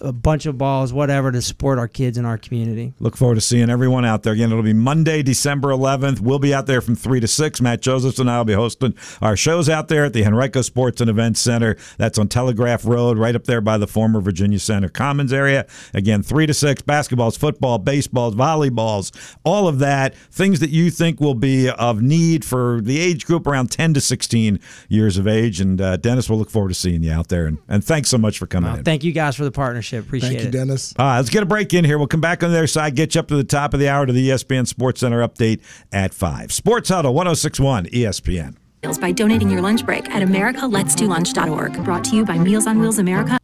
a 0.00 0.12
bunch 0.12 0.46
of 0.46 0.58
balls, 0.58 0.92
whatever, 0.92 1.32
to 1.32 1.40
support 1.40 1.78
our 1.78 1.88
kids 1.88 2.18
in 2.18 2.24
our 2.24 2.36
community. 2.36 2.92
Look 2.98 3.16
forward 3.16 3.36
to 3.36 3.40
seeing 3.40 3.70
everyone 3.70 4.04
out 4.04 4.22
there. 4.22 4.32
Again, 4.32 4.50
it'll 4.50 4.62
be 4.62 4.72
Monday, 4.72 5.22
December 5.22 5.68
11th. 5.68 6.20
We'll 6.20 6.38
be 6.38 6.52
out 6.52 6.66
there 6.66 6.80
from 6.80 6.96
3 6.96 7.20
to 7.20 7.28
6. 7.28 7.60
Matt 7.60 7.80
Josephs 7.80 8.18
and 8.18 8.30
I 8.30 8.38
will 8.38 8.44
be 8.44 8.54
hosting 8.54 8.94
our 9.22 9.36
shows 9.36 9.68
out 9.68 9.88
there 9.88 10.04
at 10.04 10.12
the 10.12 10.24
Henrico 10.24 10.62
Sports 10.62 11.00
and 11.00 11.08
Events 11.08 11.40
Center. 11.40 11.76
That's 11.96 12.18
on 12.18 12.28
Telegraph 12.28 12.84
Road, 12.84 13.18
right 13.18 13.36
up 13.36 13.44
there 13.44 13.60
by 13.60 13.78
the 13.78 13.86
former 13.86 14.20
Virginia 14.20 14.58
Center 14.58 14.88
Commons 14.88 15.32
area. 15.32 15.66
Again, 15.92 16.22
3 16.22 16.46
to 16.46 16.54
6. 16.54 16.82
Basketballs, 16.82 17.38
football, 17.38 17.78
baseballs, 17.78 18.34
volleyballs, 18.34 19.36
all 19.44 19.68
of 19.68 19.78
that. 19.78 20.14
Things 20.30 20.60
that 20.60 20.70
you 20.70 20.90
think 20.90 21.20
will 21.20 21.34
be 21.34 21.70
of 21.70 22.02
need 22.02 22.44
for 22.44 22.80
the 22.82 22.98
age 22.98 23.26
group 23.26 23.46
around 23.46 23.70
10 23.70 23.94
to 23.94 24.00
16 24.00 24.58
years 24.88 25.16
of 25.18 25.28
age. 25.28 25.60
And 25.60 25.80
uh, 25.80 25.96
Dennis, 25.96 26.28
we'll 26.28 26.38
look 26.38 26.50
forward 26.50 26.70
to 26.70 26.74
seeing 26.74 27.02
you 27.02 27.12
out 27.12 27.28
there. 27.28 27.46
And, 27.46 27.58
and 27.68 27.84
thanks 27.84 28.08
so 28.08 28.18
much 28.18 28.38
for 28.38 28.46
coming 28.46 28.70
well, 28.70 28.78
in. 28.78 28.84
Thank 28.84 29.04
you 29.04 29.12
guys 29.12 29.36
for 29.36 29.44
the 29.44 29.52
partnership 29.52 29.83
partnership. 29.84 30.06
Appreciate 30.06 30.28
Thank 30.30 30.42
you, 30.42 30.48
it. 30.48 30.52
Dennis. 30.52 30.94
All 30.98 31.06
right, 31.06 31.16
let's 31.16 31.30
get 31.30 31.42
a 31.42 31.46
break 31.46 31.74
in 31.74 31.84
here. 31.84 31.98
We'll 31.98 32.06
come 32.06 32.20
back 32.20 32.42
on 32.42 32.50
the 32.50 32.58
other 32.58 32.66
side, 32.66 32.96
get 32.96 33.14
you 33.14 33.20
up 33.20 33.28
to 33.28 33.36
the 33.36 33.44
top 33.44 33.74
of 33.74 33.80
the 33.80 33.88
hour 33.88 34.06
to 34.06 34.12
the 34.12 34.30
ESPN 34.30 34.66
Sports 34.66 35.00
Center 35.00 35.26
update 35.26 35.60
at 35.92 36.14
5. 36.14 36.52
Sports 36.52 36.88
Huddle 36.88 37.14
1061 37.14 37.86
ESPN. 37.86 38.56
By 39.00 39.12
donating 39.12 39.50
your 39.50 39.62
lunch 39.62 39.84
break 39.86 40.10
at 40.10 40.22
americaletsdolunch.org. 40.22 41.84
Brought 41.84 42.04
to 42.04 42.16
you 42.16 42.24
by 42.24 42.36
Meals 42.36 42.66
on 42.66 42.78
Wheels 42.78 42.98
America. 42.98 43.38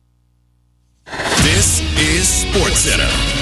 This 1.07 1.81
is 1.99 2.29
Sports 2.29 2.81
Center. 2.81 3.40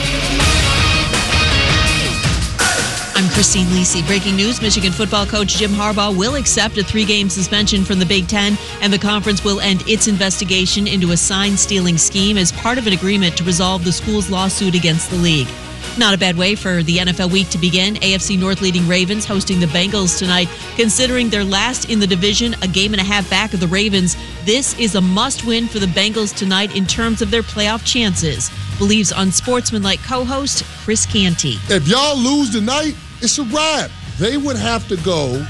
Christine 3.49 3.69
Lisi. 3.69 4.07
Breaking 4.07 4.37
news 4.37 4.61
Michigan 4.61 4.93
football 4.93 5.25
coach 5.25 5.57
Jim 5.57 5.71
Harbaugh 5.71 6.15
will 6.15 6.35
accept 6.35 6.77
a 6.77 6.85
three 6.85 7.07
game 7.07 7.31
suspension 7.31 7.83
from 7.83 7.99
the 7.99 8.05
Big 8.05 8.29
Ten, 8.29 8.59
and 8.83 8.93
the 8.93 8.99
conference 8.99 9.43
will 9.43 9.59
end 9.61 9.83
its 9.89 10.07
investigation 10.07 10.87
into 10.87 11.13
a 11.13 11.17
sign 11.17 11.57
stealing 11.57 11.97
scheme 11.97 12.37
as 12.37 12.53
part 12.53 12.77
of 12.77 12.87
an 12.87 12.93
agreement 12.93 13.39
to 13.39 13.45
resolve 13.45 13.85
the 13.85 13.91
school's 13.91 14.29
lawsuit 14.29 14.75
against 14.75 15.09
the 15.09 15.17
league. 15.17 15.49
Not 15.97 16.13
a 16.13 16.19
bad 16.19 16.37
way 16.37 16.57
for 16.57 16.83
the 16.83 16.99
NFL 16.99 17.33
week 17.33 17.49
to 17.49 17.57
begin. 17.57 17.95
AFC 17.95 18.39
North 18.39 18.61
leading 18.61 18.87
Ravens 18.87 19.25
hosting 19.25 19.61
the 19.61 19.67
Bengals 19.67 20.19
tonight. 20.19 20.51
Considering 20.77 21.31
they're 21.31 21.43
last 21.43 21.89
in 21.89 22.01
the 22.01 22.07
division, 22.07 22.55
a 22.61 22.69
game 22.69 22.93
and 22.93 23.01
a 23.01 23.05
half 23.05 23.31
back 23.31 23.55
of 23.55 23.61
the 23.61 23.67
Ravens, 23.67 24.15
this 24.45 24.79
is 24.79 24.95
a 24.95 25.01
must 25.01 25.47
win 25.47 25.69
for 25.69 25.79
the 25.79 25.87
Bengals 25.87 26.37
tonight 26.37 26.77
in 26.77 26.85
terms 26.85 27.23
of 27.23 27.31
their 27.31 27.43
playoff 27.43 27.83
chances, 27.87 28.51
believes 28.77 29.11
unsportsmanlike 29.11 30.03
co 30.03 30.23
host 30.23 30.65
Chris 30.85 31.07
Canty. 31.07 31.55
If 31.71 31.89
y'all 31.89 32.19
lose 32.19 32.51
tonight, 32.51 32.95
it's 33.21 33.39
a 33.39 33.45
wrap. 33.45 33.91
They 34.19 34.37
would 34.37 34.57
have 34.57 34.87
to 34.89 34.97
go 34.99 35.45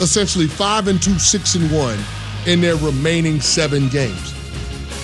essentially 0.00 0.46
5 0.46 0.88
and 0.88 1.02
2, 1.02 1.18
6 1.18 1.54
and 1.54 1.70
1 1.72 1.98
in 2.46 2.60
their 2.60 2.76
remaining 2.76 3.40
seven 3.40 3.88
games. 3.88 4.34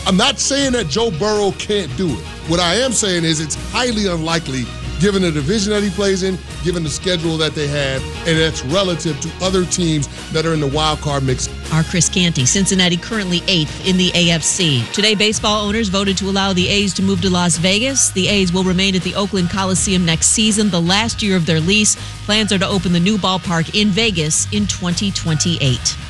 I'm 0.06 0.16
not 0.16 0.38
saying 0.38 0.72
that 0.72 0.88
Joe 0.88 1.10
Burrow 1.12 1.52
can't 1.52 1.94
do 1.96 2.08
it. 2.08 2.24
What 2.48 2.60
I 2.60 2.74
am 2.76 2.92
saying 2.92 3.24
is 3.24 3.40
it's 3.40 3.54
highly 3.70 4.06
unlikely 4.06 4.64
given 5.00 5.22
the 5.22 5.32
division 5.32 5.72
that 5.72 5.82
he 5.82 5.90
plays 5.90 6.22
in, 6.22 6.38
given 6.62 6.82
the 6.82 6.90
schedule 6.90 7.36
that 7.38 7.54
they 7.54 7.66
have, 7.66 8.02
and 8.28 8.38
that's 8.38 8.62
relative 8.66 9.18
to 9.20 9.30
other 9.44 9.64
teams 9.64 10.06
that 10.32 10.44
are 10.46 10.52
in 10.52 10.60
the 10.60 10.66
wild 10.66 11.00
card 11.00 11.24
mix. 11.24 11.48
Our 11.72 11.82
Chris 11.82 12.08
Canty, 12.08 12.44
Cincinnati 12.44 12.96
currently 12.96 13.42
eighth 13.48 13.88
in 13.88 13.96
the 13.96 14.10
AFC. 14.10 14.90
Today, 14.92 15.14
baseball 15.14 15.66
owners 15.66 15.88
voted 15.88 16.18
to 16.18 16.28
allow 16.28 16.52
the 16.52 16.68
A's 16.68 16.92
to 16.94 17.02
move 17.02 17.20
to 17.22 17.30
Las 17.30 17.56
Vegas. 17.56 18.10
The 18.10 18.28
A's 18.28 18.52
will 18.52 18.64
remain 18.64 18.94
at 18.94 19.02
the 19.02 19.14
Oakland 19.14 19.50
Coliseum 19.50 20.04
next 20.04 20.28
season, 20.28 20.70
the 20.70 20.80
last 20.80 21.22
year 21.22 21.36
of 21.36 21.46
their 21.46 21.60
lease. 21.60 21.96
Plans 22.26 22.52
are 22.52 22.58
to 22.58 22.68
open 22.68 22.92
the 22.92 23.00
new 23.00 23.16
ballpark 23.16 23.74
in 23.80 23.88
Vegas 23.88 24.46
in 24.52 24.66
2028. 24.66 26.09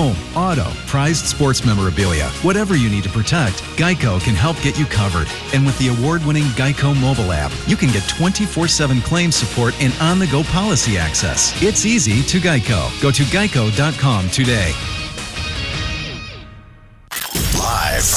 Home, 0.00 0.16
auto, 0.34 0.64
prized 0.86 1.26
sports 1.26 1.62
memorabilia, 1.62 2.30
whatever 2.40 2.74
you 2.74 2.88
need 2.88 3.02
to 3.02 3.10
protect, 3.10 3.56
Geico 3.76 4.18
can 4.18 4.34
help 4.34 4.58
get 4.62 4.78
you 4.78 4.86
covered. 4.86 5.28
And 5.52 5.66
with 5.66 5.78
the 5.78 5.88
award 5.88 6.24
winning 6.24 6.44
Geico 6.56 6.98
mobile 6.98 7.32
app, 7.32 7.52
you 7.66 7.76
can 7.76 7.90
get 7.90 8.08
24 8.08 8.66
7 8.66 9.02
claim 9.02 9.30
support 9.30 9.74
and 9.78 9.92
on 10.00 10.18
the 10.18 10.26
go 10.28 10.42
policy 10.44 10.96
access. 10.96 11.52
It's 11.62 11.84
easy 11.84 12.22
to 12.22 12.38
Geico. 12.38 13.02
Go 13.02 13.10
to 13.10 13.22
geico.com 13.24 14.30
today. 14.30 14.72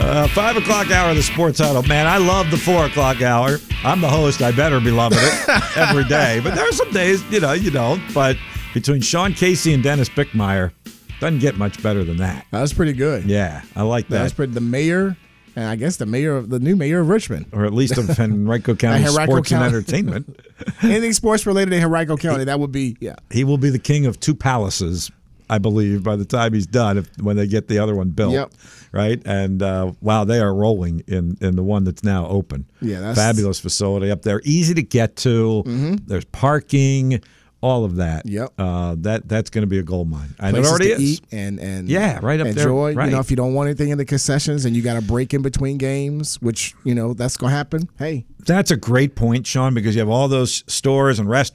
Uh, 0.00 0.26
five 0.28 0.56
o'clock 0.56 0.90
hour 0.90 1.10
of 1.10 1.16
the 1.16 1.22
sports 1.22 1.58
huddle. 1.58 1.82
Man, 1.84 2.06
I 2.06 2.18
love 2.18 2.50
the 2.50 2.56
four 2.56 2.86
o'clock 2.86 3.22
hour. 3.22 3.58
I'm 3.84 4.00
the 4.00 4.08
host. 4.08 4.42
I 4.42 4.50
better 4.50 4.80
be 4.80 4.90
loving 4.90 5.18
it 5.20 5.48
every 5.76 6.04
day. 6.04 6.40
But 6.42 6.54
there 6.54 6.68
are 6.68 6.72
some 6.72 6.90
days, 6.92 7.22
you 7.30 7.40
know, 7.40 7.52
you 7.52 7.70
don't. 7.70 8.02
But 8.12 8.36
between 8.74 9.00
Sean 9.00 9.32
Casey 9.32 9.72
and 9.72 9.82
Dennis 9.82 10.08
Bickmeier, 10.08 10.72
doesn't 11.20 11.38
get 11.38 11.56
much 11.56 11.80
better 11.82 12.02
than 12.04 12.16
that. 12.16 12.46
That 12.50 12.60
was 12.60 12.72
pretty 12.72 12.94
good. 12.94 13.24
Yeah, 13.24 13.62
I 13.76 13.82
like 13.82 14.08
that. 14.08 14.18
That's 14.18 14.34
pretty. 14.34 14.52
The 14.52 14.60
mayor, 14.60 15.16
and 15.54 15.64
I 15.66 15.76
guess 15.76 15.96
the 15.98 16.06
mayor 16.06 16.36
of 16.36 16.50
the 16.50 16.58
new 16.58 16.74
mayor 16.74 17.00
of 17.00 17.08
Richmond, 17.08 17.46
or 17.52 17.64
at 17.64 17.72
least 17.72 17.96
of 17.96 18.10
Henrico 18.18 18.74
County 18.74 19.06
Sports 19.06 19.52
and 19.52 19.62
Entertainment. 19.62 20.40
anything 20.82 21.12
sports 21.12 21.46
related 21.46 21.72
in 21.74 21.82
Henrico 21.82 22.16
County, 22.16 22.44
that 22.44 22.58
would 22.58 22.72
be 22.72 22.96
yeah. 23.00 23.14
He 23.30 23.44
will 23.44 23.58
be 23.58 23.70
the 23.70 23.78
king 23.78 24.06
of 24.06 24.18
two 24.18 24.34
palaces, 24.34 25.12
I 25.50 25.58
believe, 25.58 26.02
by 26.02 26.16
the 26.16 26.24
time 26.24 26.54
he's 26.54 26.66
done. 26.66 26.98
If 26.98 27.08
when 27.18 27.36
they 27.36 27.46
get 27.46 27.68
the 27.68 27.78
other 27.78 27.94
one 27.94 28.10
built, 28.10 28.32
Yep. 28.32 28.52
right? 28.92 29.20
And 29.26 29.62
uh, 29.62 29.92
wow, 30.00 30.24
they 30.24 30.38
are 30.40 30.54
rolling 30.54 31.02
in 31.06 31.36
in 31.40 31.56
the 31.56 31.62
one 31.62 31.84
that's 31.84 32.02
now 32.04 32.26
open. 32.26 32.66
Yeah, 32.80 33.00
that's- 33.00 33.16
fabulous 33.16 33.60
facility 33.60 34.10
up 34.10 34.22
there, 34.22 34.40
easy 34.44 34.74
to 34.74 34.82
get 34.82 35.16
to. 35.16 35.62
There's 36.06 36.24
parking, 36.26 37.20
all 37.60 37.84
of 37.84 37.96
that. 37.96 38.24
Mm-hmm. 38.26 38.34
Yep. 38.36 38.52
Uh, 38.58 38.96
that 39.00 39.28
that's 39.28 39.50
going 39.50 39.62
to 39.62 39.66
be 39.68 39.78
a 39.78 39.82
gold 39.82 40.08
mine, 40.10 40.34
and 40.40 40.56
it 40.56 40.64
already 40.64 40.88
to 40.96 41.02
is. 41.02 41.20
and 41.30 41.58
and 41.60 41.88
Yeah, 41.88 42.18
right 42.22 42.40
up 42.40 42.46
there, 42.48 42.64
enjoy. 42.68 42.94
right. 42.94 43.06
You 43.06 43.12
know, 43.14 43.20
if 43.20 43.30
you 43.30 43.36
don't 43.36 43.54
want 43.54 43.68
anything 43.68 43.90
in 43.90 43.98
the 43.98 44.04
concessions 44.04 44.64
and 44.64 44.74
you 44.76 44.82
got 44.82 44.96
a 44.96 45.02
break 45.02 45.32
in 45.34 45.42
between 45.42 45.78
games, 45.78 46.36
which 46.42 46.74
you 46.84 46.94
know 46.94 47.14
that's 47.14 47.36
gonna 47.36 47.52
happen. 47.52 47.88
Hey, 47.98 48.24
That's 48.44 48.72
a 48.72 48.76
great 48.76 49.14
point, 49.14 49.46
Sean, 49.46 49.72
because 49.74 49.94
you 49.94 50.00
have 50.00 50.08
all 50.08 50.26
those 50.26 50.64
stores 50.66 51.20
and 51.20 51.28
restaurants. 51.28 51.52